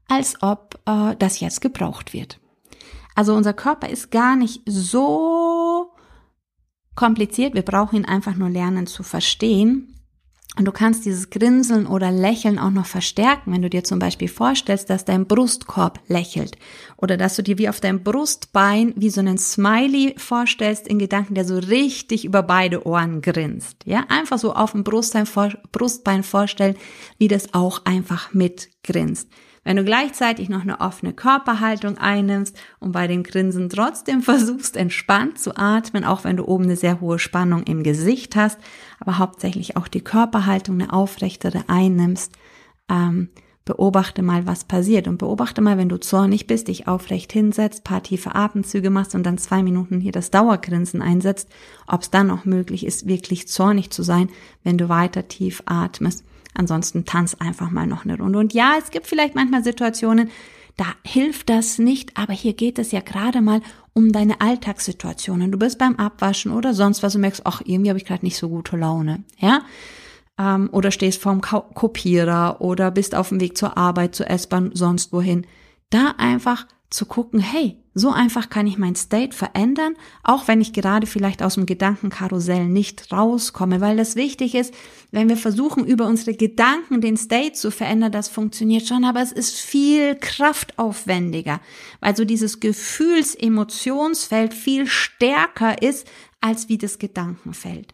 als 0.09 0.41
ob 0.41 0.79
äh, 0.85 1.15
das 1.17 1.39
jetzt 1.39 1.61
gebraucht 1.61 2.13
wird. 2.13 2.41
Also 3.15 3.33
unser 3.33 3.53
Körper 3.53 3.89
ist 3.89 4.11
gar 4.11 4.35
nicht 4.35 4.61
so 4.65 5.91
kompliziert. 6.95 7.53
Wir 7.53 7.63
brauchen 7.63 7.97
ihn 7.97 8.05
einfach 8.05 8.35
nur 8.35 8.49
lernen 8.49 8.87
zu 8.87 9.03
verstehen. 9.03 9.91
Und 10.57 10.65
du 10.65 10.73
kannst 10.73 11.05
dieses 11.05 11.29
Grinseln 11.29 11.87
oder 11.87 12.11
Lächeln 12.11 12.59
auch 12.59 12.71
noch 12.71 12.85
verstärken, 12.85 13.53
wenn 13.53 13.61
du 13.61 13.69
dir 13.69 13.85
zum 13.85 13.99
Beispiel 13.99 14.27
vorstellst, 14.27 14.89
dass 14.89 15.05
dein 15.05 15.25
Brustkorb 15.25 16.01
lächelt 16.07 16.57
oder 16.97 17.15
dass 17.15 17.37
du 17.37 17.43
dir 17.43 17.57
wie 17.57 17.69
auf 17.69 17.79
deinem 17.79 18.03
Brustbein 18.03 18.93
wie 18.97 19.09
so 19.09 19.21
einen 19.21 19.37
Smiley 19.37 20.15
vorstellst 20.17 20.89
in 20.89 20.99
Gedanken, 20.99 21.35
der 21.35 21.45
so 21.45 21.57
richtig 21.57 22.25
über 22.25 22.43
beide 22.43 22.85
Ohren 22.85 23.21
grinst. 23.21 23.77
Ja, 23.85 24.03
einfach 24.09 24.39
so 24.39 24.53
auf 24.53 24.73
dem 24.73 24.83
Brustbein, 24.83 26.23
vorstellen, 26.23 26.75
wie 27.17 27.29
das 27.29 27.53
auch 27.53 27.85
einfach 27.85 28.33
mitgrinst. 28.33 29.29
Wenn 29.63 29.77
du 29.77 29.83
gleichzeitig 29.83 30.49
noch 30.49 30.61
eine 30.61 30.81
offene 30.81 31.13
Körperhaltung 31.13 31.97
einnimmst 31.97 32.57
und 32.79 32.93
bei 32.93 33.07
dem 33.07 33.23
Grinsen 33.23 33.69
trotzdem 33.69 34.21
versuchst, 34.23 34.75
entspannt 34.75 35.39
zu 35.39 35.55
atmen, 35.55 36.03
auch 36.03 36.23
wenn 36.23 36.37
du 36.37 36.45
oben 36.45 36.63
eine 36.63 36.75
sehr 36.75 36.99
hohe 36.99 37.19
Spannung 37.19 37.63
im 37.63 37.83
Gesicht 37.83 38.35
hast, 38.35 38.59
aber 38.99 39.17
hauptsächlich 39.17 39.77
auch 39.77 39.87
die 39.87 40.03
Körperhaltung 40.03 40.81
eine 40.81 40.93
aufrechtere 40.93 41.63
einnimmst, 41.67 42.33
ähm, 42.89 43.29
beobachte 43.63 44.23
mal, 44.23 44.47
was 44.47 44.63
passiert 44.63 45.07
und 45.07 45.17
beobachte 45.17 45.61
mal, 45.61 45.77
wenn 45.77 45.89
du 45.89 45.99
zornig 45.99 46.47
bist, 46.47 46.67
dich 46.67 46.87
aufrecht 46.87 47.31
hinsetzt, 47.31 47.83
paar 47.83 48.01
tiefe 48.01 48.33
Atemzüge 48.33 48.89
machst 48.89 49.13
und 49.13 49.23
dann 49.23 49.37
zwei 49.37 49.61
Minuten 49.61 49.99
hier 49.99 50.11
das 50.11 50.31
Dauergrinsen 50.31 51.01
einsetzt, 51.01 51.47
ob 51.85 52.01
es 52.01 52.09
dann 52.09 52.27
noch 52.27 52.45
möglich 52.45 52.85
ist, 52.85 53.07
wirklich 53.07 53.47
zornig 53.47 53.91
zu 53.91 54.01
sein, 54.01 54.29
wenn 54.63 54.79
du 54.79 54.89
weiter 54.89 55.27
tief 55.27 55.61
atmest. 55.67 56.25
Ansonsten 56.53 57.05
tanz 57.05 57.35
einfach 57.35 57.71
mal 57.71 57.87
noch 57.87 58.05
eine 58.05 58.17
Runde. 58.17 58.39
Und 58.39 58.53
ja, 58.53 58.75
es 58.77 58.91
gibt 58.91 59.07
vielleicht 59.07 59.35
manchmal 59.35 59.63
Situationen, 59.63 60.29
da 60.77 60.85
hilft 61.03 61.49
das 61.49 61.77
nicht, 61.77 62.17
aber 62.17 62.33
hier 62.33 62.53
geht 62.53 62.79
es 62.79 62.91
ja 62.91 63.01
gerade 63.01 63.41
mal 63.41 63.61
um 63.93 64.11
deine 64.11 64.41
Alltagssituationen. 64.41 65.51
Du 65.51 65.59
bist 65.59 65.77
beim 65.77 65.95
Abwaschen 65.97 66.51
oder 66.51 66.73
sonst 66.73 67.03
was 67.03 67.15
und 67.15 67.21
merkst, 67.21 67.45
ach, 67.45 67.61
irgendwie 67.65 67.89
habe 67.89 67.99
ich 67.99 68.05
gerade 68.05 68.25
nicht 68.25 68.37
so 68.37 68.49
gute 68.49 68.77
Laune, 68.77 69.23
ja? 69.37 69.61
Ähm, 70.39 70.69
oder 70.71 70.91
stehst 70.91 71.21
vorm 71.21 71.41
Kopierer 71.41 72.61
oder 72.61 72.89
bist 72.89 73.15
auf 73.15 73.29
dem 73.29 73.41
Weg 73.41 73.57
zur 73.57 73.77
Arbeit, 73.77 74.15
zur 74.15 74.29
S-Bahn, 74.29 74.71
sonst 74.73 75.11
wohin. 75.11 75.45
Da 75.89 76.15
einfach 76.17 76.65
zu 76.91 77.05
gucken, 77.05 77.39
hey, 77.39 77.77
so 77.93 78.11
einfach 78.11 78.49
kann 78.49 78.67
ich 78.67 78.77
mein 78.77 78.95
State 78.95 79.35
verändern, 79.35 79.95
auch 80.23 80.47
wenn 80.47 80.61
ich 80.61 80.73
gerade 80.73 81.07
vielleicht 81.07 81.41
aus 81.41 81.55
dem 81.55 81.65
Gedankenkarussell 81.65 82.67
nicht 82.67 83.11
rauskomme, 83.11 83.81
weil 83.81 83.97
das 83.97 84.15
wichtig 84.15 84.55
ist, 84.55 84.73
wenn 85.09 85.29
wir 85.29 85.37
versuchen, 85.37 85.85
über 85.85 86.05
unsere 86.05 86.35
Gedanken 86.35 87.01
den 87.01 87.17
State 87.17 87.53
zu 87.53 87.71
verändern, 87.71 88.11
das 88.11 88.27
funktioniert 88.27 88.87
schon, 88.87 89.05
aber 89.05 89.21
es 89.21 89.31
ist 89.31 89.57
viel 89.57 90.15
kraftaufwendiger, 90.15 91.61
weil 92.01 92.15
so 92.15 92.25
dieses 92.25 92.59
Gefühls-Emotionsfeld 92.59 94.53
viel 94.53 94.85
stärker 94.85 95.81
ist, 95.81 96.07
als 96.41 96.69
wie 96.69 96.77
das 96.77 96.99
Gedankenfeld. 96.99 97.93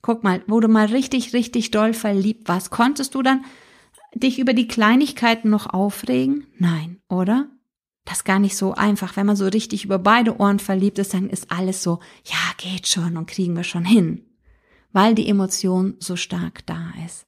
Guck 0.00 0.24
mal, 0.24 0.42
wo 0.46 0.60
du 0.60 0.68
mal 0.68 0.86
richtig, 0.86 1.32
richtig 1.32 1.70
doll 1.70 1.92
verliebt 1.94 2.48
warst, 2.48 2.70
konntest 2.70 3.14
du 3.14 3.22
dann 3.22 3.44
dich 4.14 4.38
über 4.38 4.52
die 4.52 4.68
Kleinigkeiten 4.68 5.48
noch 5.50 5.72
aufregen? 5.72 6.46
Nein, 6.58 6.98
oder? 7.08 7.48
Das 8.04 8.24
gar 8.24 8.38
nicht 8.38 8.56
so 8.56 8.74
einfach. 8.74 9.16
Wenn 9.16 9.26
man 9.26 9.36
so 9.36 9.46
richtig 9.46 9.84
über 9.84 9.98
beide 9.98 10.38
Ohren 10.40 10.58
verliebt 10.58 10.98
ist, 10.98 11.14
dann 11.14 11.30
ist 11.30 11.50
alles 11.52 11.82
so, 11.82 12.00
ja, 12.24 12.36
geht 12.56 12.88
schon 12.88 13.16
und 13.16 13.26
kriegen 13.26 13.56
wir 13.56 13.64
schon 13.64 13.84
hin. 13.84 14.26
Weil 14.92 15.14
die 15.14 15.28
Emotion 15.28 15.94
so 16.00 16.16
stark 16.16 16.66
da 16.66 16.92
ist. 17.06 17.26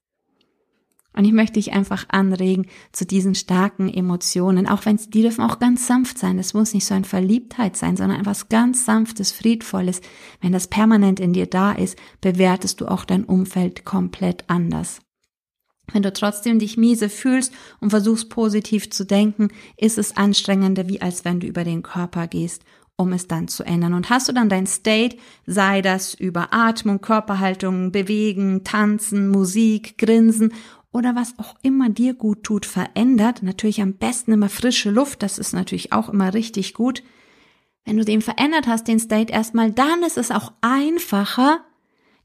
Und 1.17 1.25
ich 1.25 1.33
möchte 1.33 1.55
dich 1.55 1.73
einfach 1.73 2.07
anregen 2.09 2.67
zu 2.91 3.07
diesen 3.07 3.37
starken 3.37 3.89
Emotionen, 3.89 4.67
auch 4.67 4.85
wenn 4.85 4.97
die 4.97 5.23
dürfen 5.23 5.45
auch 5.45 5.61
ganz 5.61 5.87
sanft 5.87 6.19
sein. 6.19 6.41
Es 6.41 6.55
muss 6.55 6.75
nicht 6.75 6.85
so 6.85 6.95
ein 6.95 7.05
Verliebtheit 7.05 7.77
sein, 7.77 7.97
sondern 7.97 8.19
etwas 8.19 8.49
ganz 8.49 8.85
sanftes, 8.85 9.31
friedvolles. 9.31 10.01
Wenn 10.41 10.51
das 10.51 10.67
permanent 10.67 11.21
in 11.21 11.33
dir 11.33 11.47
da 11.47 11.71
ist, 11.71 11.97
bewertest 12.21 12.81
du 12.81 12.89
auch 12.89 13.05
dein 13.05 13.25
Umfeld 13.25 13.85
komplett 13.85 14.51
anders. 14.51 15.04
Wenn 15.93 16.03
du 16.03 16.13
trotzdem 16.13 16.59
dich 16.59 16.77
miese 16.77 17.09
fühlst 17.09 17.53
und 17.81 17.91
versuchst 17.91 18.31
positiv 18.31 18.91
zu 18.91 19.05
denken, 19.05 19.49
ist 19.77 19.99
es 19.99 20.17
anstrengender, 20.17 20.89
wie 20.89 21.03
als 21.03 21.25
wenn 21.25 21.41
du 21.41 21.47
über 21.47 21.65
den 21.65 21.83
Körper 21.83 22.27
gehst, 22.27 22.65
um 22.97 23.13
es 23.13 23.29
dann 23.29 23.49
zu 23.49 23.65
ändern. 23.65 23.95
Und 23.95 24.09
hast 24.11 24.29
du 24.29 24.33
dann 24.33 24.49
dein 24.49 24.67
State, 24.67 25.17
sei 25.47 25.83
das 25.83 26.15
über 26.15 26.49
Atmung, 26.53 27.01
Körperhaltung, 27.01 27.93
Bewegen, 27.93 28.65
Tanzen, 28.65 29.29
Musik, 29.29 29.99
Grinsen 29.99 30.53
oder 30.91 31.17
was 31.17 31.35
auch 31.39 31.57
immer 31.63 31.91
dir 31.91 32.15
gut 32.15 32.45
tut, 32.45 32.67
verändert, 32.67 33.43
natürlich 33.43 33.83
am 33.83 33.95
besten 33.95 34.33
immer 34.33 34.49
frische 34.49 34.91
Luft, 34.91 35.23
das 35.25 35.39
ist 35.39 35.53
natürlich 35.53 35.93
auch 35.93 36.09
immer 36.09 36.33
richtig 36.35 36.73
gut. 36.73 37.03
Wenn 37.85 37.97
du 37.97 38.05
den 38.05 38.23
verändert 38.23 38.67
hast, 38.67 38.87
den 38.87 39.01
State 39.01 39.33
erstmal, 39.33 39.73
dann 39.73 40.03
ist 40.05 40.17
es 40.17 40.31
auch 40.31 40.53
einfacher, 40.61 41.61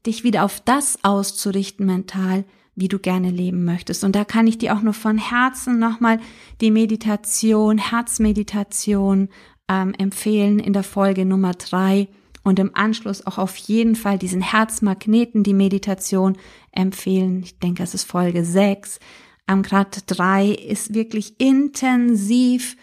dich 0.06 0.24
wieder 0.24 0.44
auf 0.44 0.60
das 0.60 1.02
auszurichten 1.02 1.84
mental, 1.84 2.44
wie 2.80 2.88
du 2.88 2.98
gerne 2.98 3.30
leben 3.30 3.64
möchtest. 3.64 4.02
Und 4.04 4.16
da 4.16 4.24
kann 4.24 4.46
ich 4.46 4.58
dir 4.58 4.74
auch 4.74 4.82
nur 4.82 4.94
von 4.94 5.18
Herzen 5.18 5.78
nochmal 5.78 6.18
die 6.60 6.70
Meditation, 6.70 7.78
Herzmeditation 7.78 9.28
ähm, 9.68 9.94
empfehlen 9.98 10.58
in 10.58 10.72
der 10.72 10.82
Folge 10.82 11.24
Nummer 11.24 11.52
drei 11.52 12.08
und 12.42 12.58
im 12.58 12.74
Anschluss 12.74 13.26
auch 13.26 13.38
auf 13.38 13.56
jeden 13.56 13.94
Fall 13.94 14.18
diesen 14.18 14.40
Herzmagneten, 14.40 15.42
die 15.42 15.54
Meditation 15.54 16.36
empfehlen. 16.72 17.42
Ich 17.42 17.58
denke, 17.58 17.82
es 17.82 17.94
ist 17.94 18.04
Folge 18.04 18.44
sechs. 18.44 18.98
Am 19.46 19.62
Grad 19.62 20.04
drei 20.06 20.48
ist 20.48 20.94
wirklich 20.94 21.34
intensiv 21.38 22.76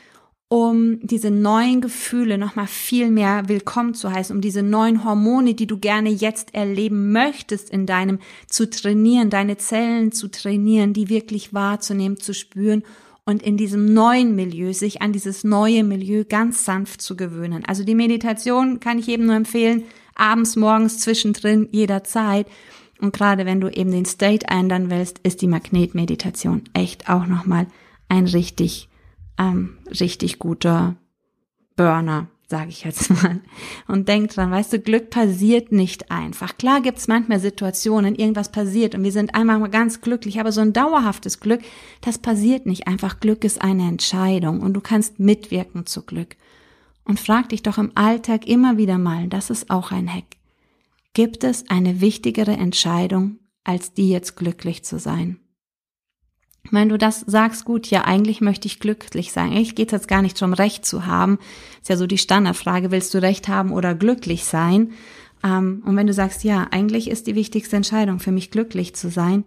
um 0.50 1.00
diese 1.02 1.30
neuen 1.30 1.82
Gefühle 1.82 2.38
nochmal 2.38 2.68
viel 2.68 3.12
mehr 3.12 3.50
willkommen 3.50 3.94
zu 3.94 4.12
heißen, 4.12 4.34
um 4.34 4.42
diese 4.42 4.64
neuen 4.64 5.04
Hormone, 5.04 5.56
die 5.56 5.68
du 5.68 5.78
gerne 5.78 6.10
jetzt 6.10 6.56
erleben 6.56 7.12
möchtest 7.12 7.70
in 7.70 7.86
deinem, 7.86 8.20
zu 8.48 8.70
trainieren, 8.70 9.30
deine 9.30 9.58
Zellen 9.58 10.14
zu 10.14 10.30
trainieren, 10.30 10.94
die 10.94 11.10
wirklich 11.10 11.54
wahrzunehmen, 11.54 12.18
zu 12.18 12.34
spüren 12.34 12.84
und 13.26 13.44
in 13.44 13.58
diesem 13.58 13.94
neuen 13.94 14.36
Milieu, 14.36 14.72
sich 14.72 15.02
an 15.02 15.12
dieses 15.12 15.44
neue 15.44 15.84
Milieu 15.84 16.24
ganz 16.24 16.64
sanft 16.64 17.02
zu 17.02 17.18
gewöhnen. 17.18 17.66
Also 17.66 17.84
die 17.84 17.96
Meditation 17.96 18.80
kann 18.80 19.00
ich 19.00 19.10
eben 19.10 19.26
nur 19.26 19.36
empfehlen, 19.36 19.84
abends, 20.16 20.56
morgens, 20.56 21.00
zwischendrin, 21.00 21.68
jederzeit. 21.74 22.48
Und 23.02 23.12
gerade 23.12 23.46
wenn 23.46 23.60
du 23.60 23.68
eben 23.68 23.92
den 23.92 24.06
State 24.06 24.48
ändern 24.48 24.90
willst, 24.90 25.20
ist 25.24 25.42
die 25.42 25.48
Magnetmeditation 25.48 26.64
echt 26.72 27.10
auch 27.10 27.28
nochmal 27.28 27.68
ein 28.08 28.28
richtig 28.28 28.87
ähm, 29.38 29.78
richtig 30.00 30.40
guter 30.40 30.96
Burner, 31.76 32.28
sage 32.48 32.70
ich 32.70 32.84
jetzt 32.84 33.10
mal. 33.24 33.42
Und 33.88 34.08
denk 34.08 34.32
dran, 34.32 34.52
weißt 34.52 34.74
du, 34.74 34.80
Glück 34.80 35.10
passiert 35.10 35.72
nicht 35.72 36.12
einfach. 36.12 36.58
Klar 36.58 36.82
gibt's 36.82 37.08
manchmal 37.08 37.40
Situationen, 37.40 38.16
irgendwas 38.16 38.52
passiert 38.52 38.96
und 38.96 39.04
wir 39.04 39.12
sind 39.12 39.36
einmal 39.36 39.60
mal 39.60 39.70
ganz 39.70 40.02
glücklich, 40.02 40.40
aber 40.40 40.52
so 40.52 40.62
ein 40.62 40.74
dauerhaftes 40.74 41.40
Glück, 41.40 41.62
das 42.02 42.18
passiert 42.18 42.66
nicht 42.66 42.88
einfach. 42.88 43.20
Glück 43.20 43.44
ist 43.44 43.62
eine 43.62 43.88
Entscheidung 43.88 44.62
und 44.62 44.74
du 44.74 44.82
kannst 44.82 45.20
mitwirken 45.20 45.86
zu 45.86 46.04
Glück. 46.04 46.36
Und 47.04 47.22
frag 47.22 47.50
dich 47.50 47.64
doch 47.64 47.78
im 47.78 47.92
Alltag 47.96 48.46
immer 48.48 48.78
wieder 48.78 48.98
mal, 48.98 49.28
das 49.28 49.50
ist 49.50 49.70
auch 49.70 49.92
ein 49.94 50.14
Hack. 50.14 50.26
Gibt 51.14 51.46
es 51.46 51.70
eine 51.70 52.02
wichtigere 52.02 52.52
Entscheidung, 52.52 53.40
als 53.64 53.94
die 53.94 54.10
jetzt 54.10 54.36
glücklich 54.36 54.84
zu 54.84 55.00
sein? 55.00 55.40
Wenn 56.72 56.90
du 56.90 56.98
das 56.98 57.22
sagst, 57.22 57.66
gut, 57.66 57.88
ja, 57.88 58.06
eigentlich 58.06 58.42
möchte 58.42 58.68
ich 58.68 58.80
glücklich 58.80 59.32
sein. 59.32 59.52
Eigentlich 59.52 59.76
geht 59.76 59.90
es 59.90 59.94
jetzt 59.94 60.08
gar 60.08 60.22
nicht 60.22 60.40
darum, 60.42 60.54
Recht 60.54 60.86
zu 60.86 61.06
haben. 61.06 61.40
Ist 61.82 61.90
ja 61.90 61.98
so 61.98 62.08
die 62.08 62.18
Standardfrage, 62.18 62.92
willst 62.92 63.14
du 63.14 63.22
Recht 63.22 63.48
haben 63.48 63.72
oder 63.72 63.96
glücklich 63.96 64.44
sein? 64.46 64.92
Ähm, 65.44 65.82
und 65.86 65.96
wenn 65.96 66.08
du 66.08 66.14
sagst, 66.14 66.44
ja, 66.44 66.68
eigentlich 66.72 67.10
ist 67.10 67.28
die 67.28 67.36
wichtigste 67.36 67.76
Entscheidung 67.76 68.20
für 68.20 68.32
mich 68.32 68.52
glücklich 68.52 68.96
zu 68.96 69.10
sein, 69.10 69.46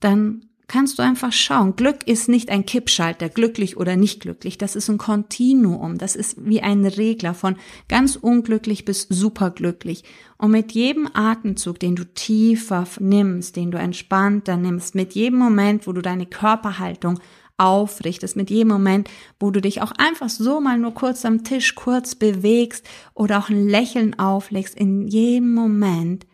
dann 0.00 0.46
kannst 0.70 1.00
du 1.00 1.02
einfach 1.02 1.32
schauen. 1.32 1.74
Glück 1.74 2.06
ist 2.06 2.28
nicht 2.28 2.48
ein 2.48 2.64
Kippschalter, 2.64 3.28
glücklich 3.28 3.76
oder 3.76 3.96
nicht 3.96 4.20
glücklich. 4.20 4.56
Das 4.56 4.76
ist 4.76 4.88
ein 4.88 4.98
Kontinuum. 4.98 5.98
Das 5.98 6.14
ist 6.14 6.36
wie 6.46 6.62
ein 6.62 6.86
Regler 6.86 7.34
von 7.34 7.56
ganz 7.88 8.14
unglücklich 8.14 8.84
bis 8.84 9.06
superglücklich. 9.08 10.04
Und 10.38 10.52
mit 10.52 10.70
jedem 10.70 11.08
Atemzug, 11.12 11.80
den 11.80 11.96
du 11.96 12.04
tiefer 12.04 12.86
nimmst, 13.00 13.56
den 13.56 13.72
du 13.72 13.78
entspannter 13.78 14.56
nimmst, 14.56 14.94
mit 14.94 15.14
jedem 15.14 15.40
Moment, 15.40 15.88
wo 15.88 15.92
du 15.92 16.02
deine 16.02 16.26
Körperhaltung 16.26 17.18
aufrichtest, 17.56 18.36
mit 18.36 18.48
jedem 18.48 18.68
Moment, 18.68 19.10
wo 19.40 19.50
du 19.50 19.60
dich 19.60 19.82
auch 19.82 19.92
einfach 19.98 20.28
so 20.28 20.60
mal 20.60 20.78
nur 20.78 20.94
kurz 20.94 21.24
am 21.24 21.42
Tisch 21.42 21.74
kurz 21.74 22.14
bewegst 22.14 22.88
oder 23.14 23.40
auch 23.40 23.48
ein 23.48 23.68
Lächeln 23.68 24.16
auflegst, 24.20 24.76
in 24.76 25.08
jedem 25.08 25.52
Moment 25.52 26.26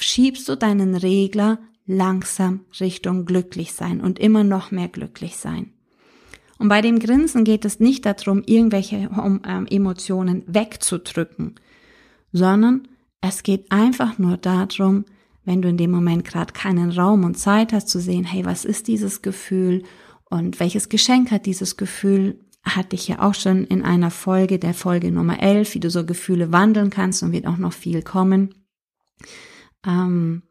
schiebst 0.00 0.48
du 0.48 0.56
deinen 0.56 0.96
Regler 0.96 1.58
langsam 1.88 2.60
Richtung 2.78 3.24
glücklich 3.24 3.72
sein 3.72 4.00
und 4.00 4.20
immer 4.20 4.44
noch 4.44 4.70
mehr 4.70 4.88
glücklich 4.88 5.36
sein. 5.36 5.72
Und 6.58 6.68
bei 6.68 6.82
dem 6.82 6.98
Grinsen 6.98 7.44
geht 7.44 7.64
es 7.64 7.80
nicht 7.80 8.04
darum, 8.04 8.42
irgendwelche 8.44 9.08
ähm, 9.44 9.66
Emotionen 9.70 10.44
wegzudrücken, 10.46 11.54
sondern 12.32 12.86
es 13.20 13.42
geht 13.42 13.72
einfach 13.72 14.18
nur 14.18 14.36
darum, 14.36 15.04
wenn 15.44 15.62
du 15.62 15.68
in 15.68 15.78
dem 15.78 15.90
Moment 15.90 16.24
gerade 16.24 16.52
keinen 16.52 16.90
Raum 16.90 17.24
und 17.24 17.38
Zeit 17.38 17.72
hast 17.72 17.88
zu 17.88 18.00
sehen, 18.00 18.24
hey, 18.24 18.44
was 18.44 18.64
ist 18.64 18.86
dieses 18.86 19.22
Gefühl 19.22 19.82
und 20.24 20.60
welches 20.60 20.90
Geschenk 20.90 21.30
hat 21.30 21.46
dieses 21.46 21.76
Gefühl, 21.76 22.38
hatte 22.64 22.96
ich 22.96 23.08
ja 23.08 23.22
auch 23.22 23.34
schon 23.34 23.64
in 23.64 23.82
einer 23.82 24.10
Folge, 24.10 24.58
der 24.58 24.74
Folge 24.74 25.10
Nummer 25.10 25.40
11, 25.40 25.74
wie 25.74 25.80
du 25.80 25.88
so 25.88 26.04
Gefühle 26.04 26.52
wandeln 26.52 26.90
kannst 26.90 27.22
und 27.22 27.32
wird 27.32 27.46
auch 27.46 27.56
noch 27.56 27.72
viel 27.72 28.02
kommen. 28.02 28.54
Ähm, 29.86 30.42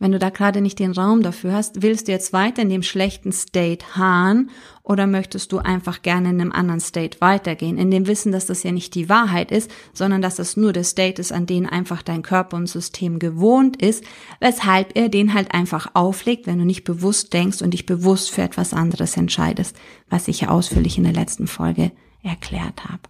wenn 0.00 0.12
du 0.12 0.18
da 0.18 0.30
gerade 0.30 0.62
nicht 0.62 0.78
den 0.78 0.92
Raum 0.92 1.22
dafür 1.22 1.52
hast, 1.52 1.82
willst 1.82 2.08
du 2.08 2.12
jetzt 2.12 2.32
weiter 2.32 2.62
in 2.62 2.70
dem 2.70 2.82
schlechten 2.82 3.32
State 3.32 3.84
harren 3.96 4.50
oder 4.82 5.06
möchtest 5.06 5.52
du 5.52 5.58
einfach 5.58 6.00
gerne 6.00 6.30
in 6.30 6.40
einem 6.40 6.52
anderen 6.52 6.80
State 6.80 7.20
weitergehen, 7.20 7.76
in 7.76 7.90
dem 7.90 8.06
Wissen, 8.06 8.32
dass 8.32 8.46
das 8.46 8.62
ja 8.62 8.72
nicht 8.72 8.94
die 8.94 9.10
Wahrheit 9.10 9.52
ist, 9.52 9.70
sondern 9.92 10.22
dass 10.22 10.36
das 10.36 10.56
nur 10.56 10.72
der 10.72 10.84
State 10.84 11.20
ist, 11.20 11.32
an 11.32 11.44
den 11.44 11.66
einfach 11.66 12.02
dein 12.02 12.22
Körper 12.22 12.56
und 12.56 12.66
System 12.66 13.18
gewohnt 13.18 13.80
ist, 13.80 14.02
weshalb 14.40 14.96
er 14.96 15.10
den 15.10 15.34
halt 15.34 15.52
einfach 15.52 15.90
auflegt, 15.92 16.46
wenn 16.46 16.58
du 16.58 16.64
nicht 16.64 16.84
bewusst 16.84 17.34
denkst 17.34 17.60
und 17.60 17.72
dich 17.72 17.84
bewusst 17.84 18.30
für 18.30 18.42
etwas 18.42 18.72
anderes 18.72 19.18
entscheidest, 19.18 19.76
was 20.08 20.28
ich 20.28 20.40
ja 20.40 20.48
ausführlich 20.48 20.96
in 20.96 21.04
der 21.04 21.12
letzten 21.12 21.46
Folge 21.46 21.92
erklärt 22.22 22.84
habe. 22.88 23.02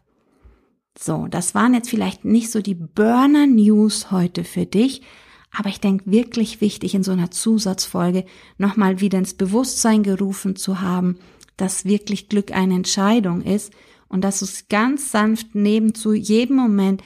So, 0.99 1.29
das 1.31 1.55
waren 1.55 1.73
jetzt 1.73 1.89
vielleicht 1.89 2.25
nicht 2.25 2.51
so 2.51 2.61
die 2.61 2.75
Burner 2.75 3.47
News 3.47 4.11
heute 4.11 4.43
für 4.43 4.67
dich, 4.67 5.03
aber 5.57 5.69
ich 5.69 5.81
denke 5.81 6.11
wirklich 6.11 6.61
wichtig 6.61 6.95
in 6.95 7.03
so 7.03 7.13
einer 7.13 7.31
Zusatzfolge 7.31 8.25
nochmal 8.59 9.01
wieder 9.01 9.19
ins 9.19 9.35
Bewusstsein 9.35 10.03
gerufen 10.03 10.57
zu 10.57 10.81
haben, 10.81 11.19
dass 11.57 11.85
wirklich 11.85 12.29
Glück 12.29 12.53
eine 12.53 12.75
Entscheidung 12.75 13.43
ist 13.43 13.73
und 14.09 14.23
dass 14.23 14.39
du 14.41 14.45
es 14.45 14.69
ganz 14.69 15.11
sanft 15.11 15.55
neben 15.55 15.95
zu 15.95 16.13
jedem 16.15 16.57
Moment 16.57 17.03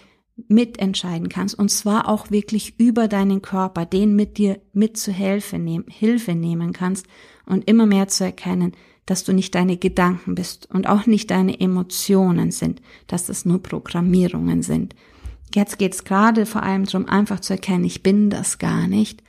mitentscheiden 0.48 1.28
kannst 1.28 1.58
und 1.58 1.70
zwar 1.70 2.08
auch 2.08 2.30
wirklich 2.30 2.78
über 2.78 3.08
deinen 3.08 3.40
Körper, 3.40 3.86
den 3.86 4.16
mit 4.16 4.36
dir 4.36 4.60
mit 4.72 4.96
zu 4.96 5.12
Hilfe 5.12 5.58
nehmen, 5.58 5.84
Hilfe 5.88 6.34
nehmen 6.34 6.72
kannst 6.72 7.06
und 7.46 7.68
immer 7.68 7.86
mehr 7.86 8.08
zu 8.08 8.24
erkennen, 8.24 8.72
dass 9.06 9.24
du 9.24 9.32
nicht 9.32 9.54
deine 9.54 9.76
Gedanken 9.76 10.34
bist 10.34 10.68
und 10.70 10.88
auch 10.88 11.06
nicht 11.06 11.30
deine 11.30 11.60
Emotionen 11.60 12.50
sind, 12.50 12.80
dass 13.06 13.26
das 13.26 13.44
nur 13.44 13.62
Programmierungen 13.62 14.62
sind. 14.62 14.94
Jetzt 15.54 15.78
geht 15.78 15.94
es 15.94 16.04
gerade 16.04 16.46
vor 16.46 16.62
allem 16.62 16.84
darum, 16.84 17.08
einfach 17.08 17.40
zu 17.40 17.52
erkennen, 17.52 17.84
ich 17.84 18.02
bin 18.02 18.28
das 18.28 18.58
gar 18.58 18.88
nicht, 18.88 19.22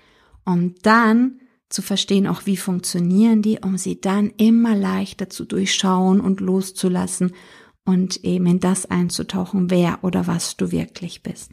um 0.43 0.75
dann 0.81 1.39
zu 1.69 1.81
verstehen, 1.81 2.27
auch 2.27 2.45
wie 2.45 2.57
funktionieren 2.57 3.41
die, 3.41 3.59
um 3.59 3.77
sie 3.77 3.99
dann 3.99 4.31
immer 4.37 4.75
leichter 4.75 5.29
zu 5.29 5.45
durchschauen 5.45 6.21
und 6.21 6.39
loszulassen 6.39 7.33
und 7.85 8.23
eben 8.23 8.47
in 8.47 8.59
das 8.59 8.85
einzutauchen, 8.85 9.69
wer 9.69 10.03
oder 10.03 10.27
was 10.27 10.57
du 10.57 10.71
wirklich 10.71 11.21
bist. 11.21 11.51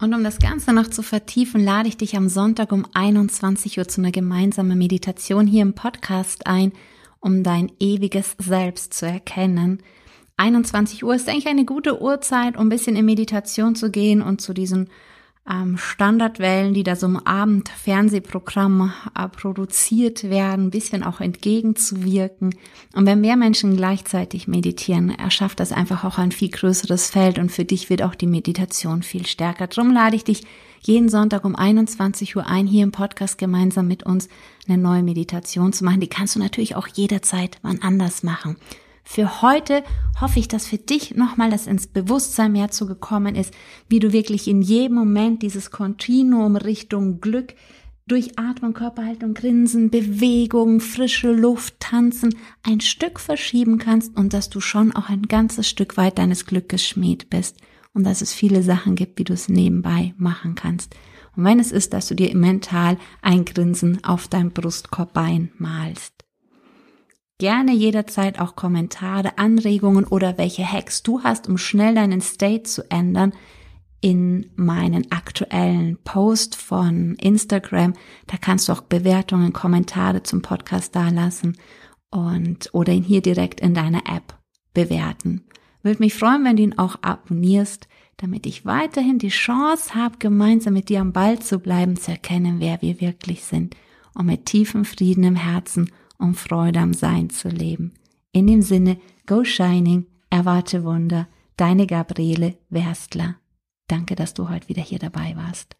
Und 0.00 0.14
um 0.14 0.22
das 0.22 0.38
Ganze 0.38 0.72
noch 0.72 0.88
zu 0.88 1.02
vertiefen, 1.02 1.62
lade 1.62 1.88
ich 1.88 1.96
dich 1.96 2.16
am 2.16 2.28
Sonntag 2.28 2.70
um 2.72 2.86
21 2.92 3.78
Uhr 3.78 3.88
zu 3.88 4.00
einer 4.00 4.12
gemeinsamen 4.12 4.78
Meditation 4.78 5.46
hier 5.46 5.62
im 5.62 5.74
Podcast 5.74 6.46
ein, 6.46 6.72
um 7.20 7.42
dein 7.42 7.72
ewiges 7.80 8.36
Selbst 8.38 8.94
zu 8.94 9.06
erkennen. 9.06 9.82
21 10.38 11.04
Uhr 11.04 11.14
ist 11.14 11.28
eigentlich 11.28 11.48
eine 11.48 11.64
gute 11.64 12.00
Uhrzeit, 12.00 12.56
um 12.56 12.66
ein 12.66 12.68
bisschen 12.68 12.96
in 12.96 13.04
Meditation 13.04 13.74
zu 13.74 13.90
gehen 13.90 14.22
und 14.22 14.40
zu 14.40 14.54
diesen 14.54 14.88
ähm, 15.50 15.78
Standardwellen, 15.78 16.74
die 16.74 16.82
da 16.82 16.94
so 16.94 17.06
im 17.06 17.16
Abendfernsehprogramm 17.16 18.92
äh, 19.18 19.28
produziert 19.28 20.30
werden, 20.30 20.66
ein 20.66 20.70
bisschen 20.70 21.02
auch 21.02 21.20
entgegenzuwirken. 21.20 22.54
Und 22.94 23.06
wenn 23.06 23.20
mehr 23.20 23.36
Menschen 23.36 23.76
gleichzeitig 23.76 24.46
meditieren, 24.46 25.10
erschafft 25.10 25.60
das 25.60 25.72
einfach 25.72 26.04
auch 26.04 26.18
ein 26.18 26.32
viel 26.32 26.50
größeres 26.50 27.10
Feld 27.10 27.38
und 27.38 27.50
für 27.50 27.64
dich 27.64 27.90
wird 27.90 28.02
auch 28.02 28.14
die 28.14 28.26
Meditation 28.26 29.02
viel 29.02 29.26
stärker. 29.26 29.66
Drum 29.66 29.92
lade 29.92 30.16
ich 30.16 30.24
dich 30.24 30.44
jeden 30.80 31.08
Sonntag 31.08 31.44
um 31.44 31.56
21 31.56 32.36
Uhr 32.36 32.46
ein, 32.46 32.66
hier 32.66 32.84
im 32.84 32.92
Podcast 32.92 33.38
gemeinsam 33.38 33.88
mit 33.88 34.04
uns 34.04 34.28
eine 34.68 34.78
neue 34.78 35.02
Meditation 35.02 35.72
zu 35.72 35.84
machen. 35.84 36.00
Die 36.00 36.08
kannst 36.08 36.36
du 36.36 36.38
natürlich 36.38 36.76
auch 36.76 36.86
jederzeit 36.86 37.58
wann 37.62 37.82
anders 37.82 38.22
machen. 38.22 38.56
Für 39.10 39.40
heute 39.40 39.84
hoffe 40.20 40.38
ich, 40.38 40.48
dass 40.48 40.66
für 40.66 40.76
dich 40.76 41.16
nochmal 41.16 41.48
das 41.50 41.66
ins 41.66 41.86
Bewusstsein 41.86 42.52
mehr 42.52 42.70
zugekommen 42.70 43.36
ist, 43.36 43.54
wie 43.88 44.00
du 44.00 44.12
wirklich 44.12 44.46
in 44.46 44.60
jedem 44.60 44.96
Moment 44.96 45.40
dieses 45.40 45.70
Kontinuum 45.70 46.56
Richtung 46.56 47.18
Glück 47.22 47.54
durch 48.06 48.38
Atmung, 48.38 48.74
Körperhaltung, 48.74 49.32
Grinsen, 49.32 49.88
Bewegung, 49.88 50.80
frische 50.80 51.32
Luft, 51.32 51.80
Tanzen 51.80 52.34
ein 52.62 52.82
Stück 52.82 53.18
verschieben 53.18 53.78
kannst 53.78 54.14
und 54.14 54.34
dass 54.34 54.50
du 54.50 54.60
schon 54.60 54.94
auch 54.94 55.08
ein 55.08 55.22
ganzes 55.22 55.66
Stück 55.70 55.96
weit 55.96 56.18
deines 56.18 56.44
Glückes 56.44 56.86
Schmied 56.86 57.30
bist 57.30 57.56
und 57.94 58.04
dass 58.04 58.20
es 58.20 58.34
viele 58.34 58.62
Sachen 58.62 58.94
gibt, 58.94 59.18
wie 59.18 59.24
du 59.24 59.32
es 59.32 59.48
nebenbei 59.48 60.12
machen 60.18 60.54
kannst. 60.54 60.94
Und 61.34 61.44
wenn 61.44 61.60
es 61.60 61.72
ist, 61.72 61.94
dass 61.94 62.08
du 62.08 62.14
dir 62.14 62.36
mental 62.36 62.98
ein 63.22 63.46
Grinsen 63.46 64.04
auf 64.04 64.28
dein 64.28 64.50
Brustkorbbein 64.50 65.50
malst. 65.56 66.17
Gerne 67.40 67.72
jederzeit 67.72 68.40
auch 68.40 68.56
Kommentare, 68.56 69.38
Anregungen 69.38 70.04
oder 70.04 70.38
welche 70.38 70.70
Hacks 70.70 71.04
du 71.04 71.22
hast, 71.22 71.48
um 71.48 71.56
schnell 71.56 71.94
deinen 71.94 72.20
State 72.20 72.64
zu 72.64 72.90
ändern 72.90 73.32
in 74.00 74.50
meinen 74.56 75.12
aktuellen 75.12 75.98
Post 76.02 76.56
von 76.56 77.14
Instagram. 77.14 77.94
Da 78.26 78.38
kannst 78.38 78.68
du 78.68 78.72
auch 78.72 78.80
Bewertungen, 78.80 79.52
Kommentare 79.52 80.24
zum 80.24 80.42
Podcast 80.42 80.96
dalassen 80.96 81.56
und 82.10 82.70
oder 82.72 82.92
ihn 82.92 83.04
hier 83.04 83.22
direkt 83.22 83.60
in 83.60 83.72
deiner 83.72 84.02
App 84.08 84.36
bewerten. 84.74 85.44
Würde 85.84 86.02
mich 86.02 86.14
freuen, 86.14 86.44
wenn 86.44 86.56
du 86.56 86.64
ihn 86.64 86.78
auch 86.78 86.96
abonnierst, 87.02 87.86
damit 88.16 88.46
ich 88.46 88.66
weiterhin 88.66 89.20
die 89.20 89.28
Chance 89.28 89.94
habe, 89.94 90.16
gemeinsam 90.18 90.74
mit 90.74 90.88
dir 90.88 91.00
am 91.00 91.12
Ball 91.12 91.38
zu 91.38 91.60
bleiben, 91.60 91.94
zu 91.94 92.10
erkennen, 92.10 92.56
wer 92.58 92.82
wir 92.82 93.00
wirklich 93.00 93.44
sind 93.44 93.76
und 94.14 94.26
mit 94.26 94.46
tiefem 94.46 94.84
Frieden 94.84 95.22
im 95.22 95.36
Herzen 95.36 95.92
um 96.18 96.34
Freude 96.34 96.80
am 96.80 96.92
Sein 96.92 97.30
zu 97.30 97.48
leben. 97.48 97.94
In 98.32 98.46
dem 98.46 98.62
Sinne, 98.62 98.98
go 99.26 99.44
shining, 99.44 100.06
erwarte 100.30 100.84
Wunder, 100.84 101.28
deine 101.56 101.86
Gabriele 101.86 102.58
Werstler. 102.68 103.36
Danke, 103.86 104.14
dass 104.16 104.34
du 104.34 104.50
heute 104.50 104.68
wieder 104.68 104.82
hier 104.82 104.98
dabei 104.98 105.34
warst. 105.36 105.77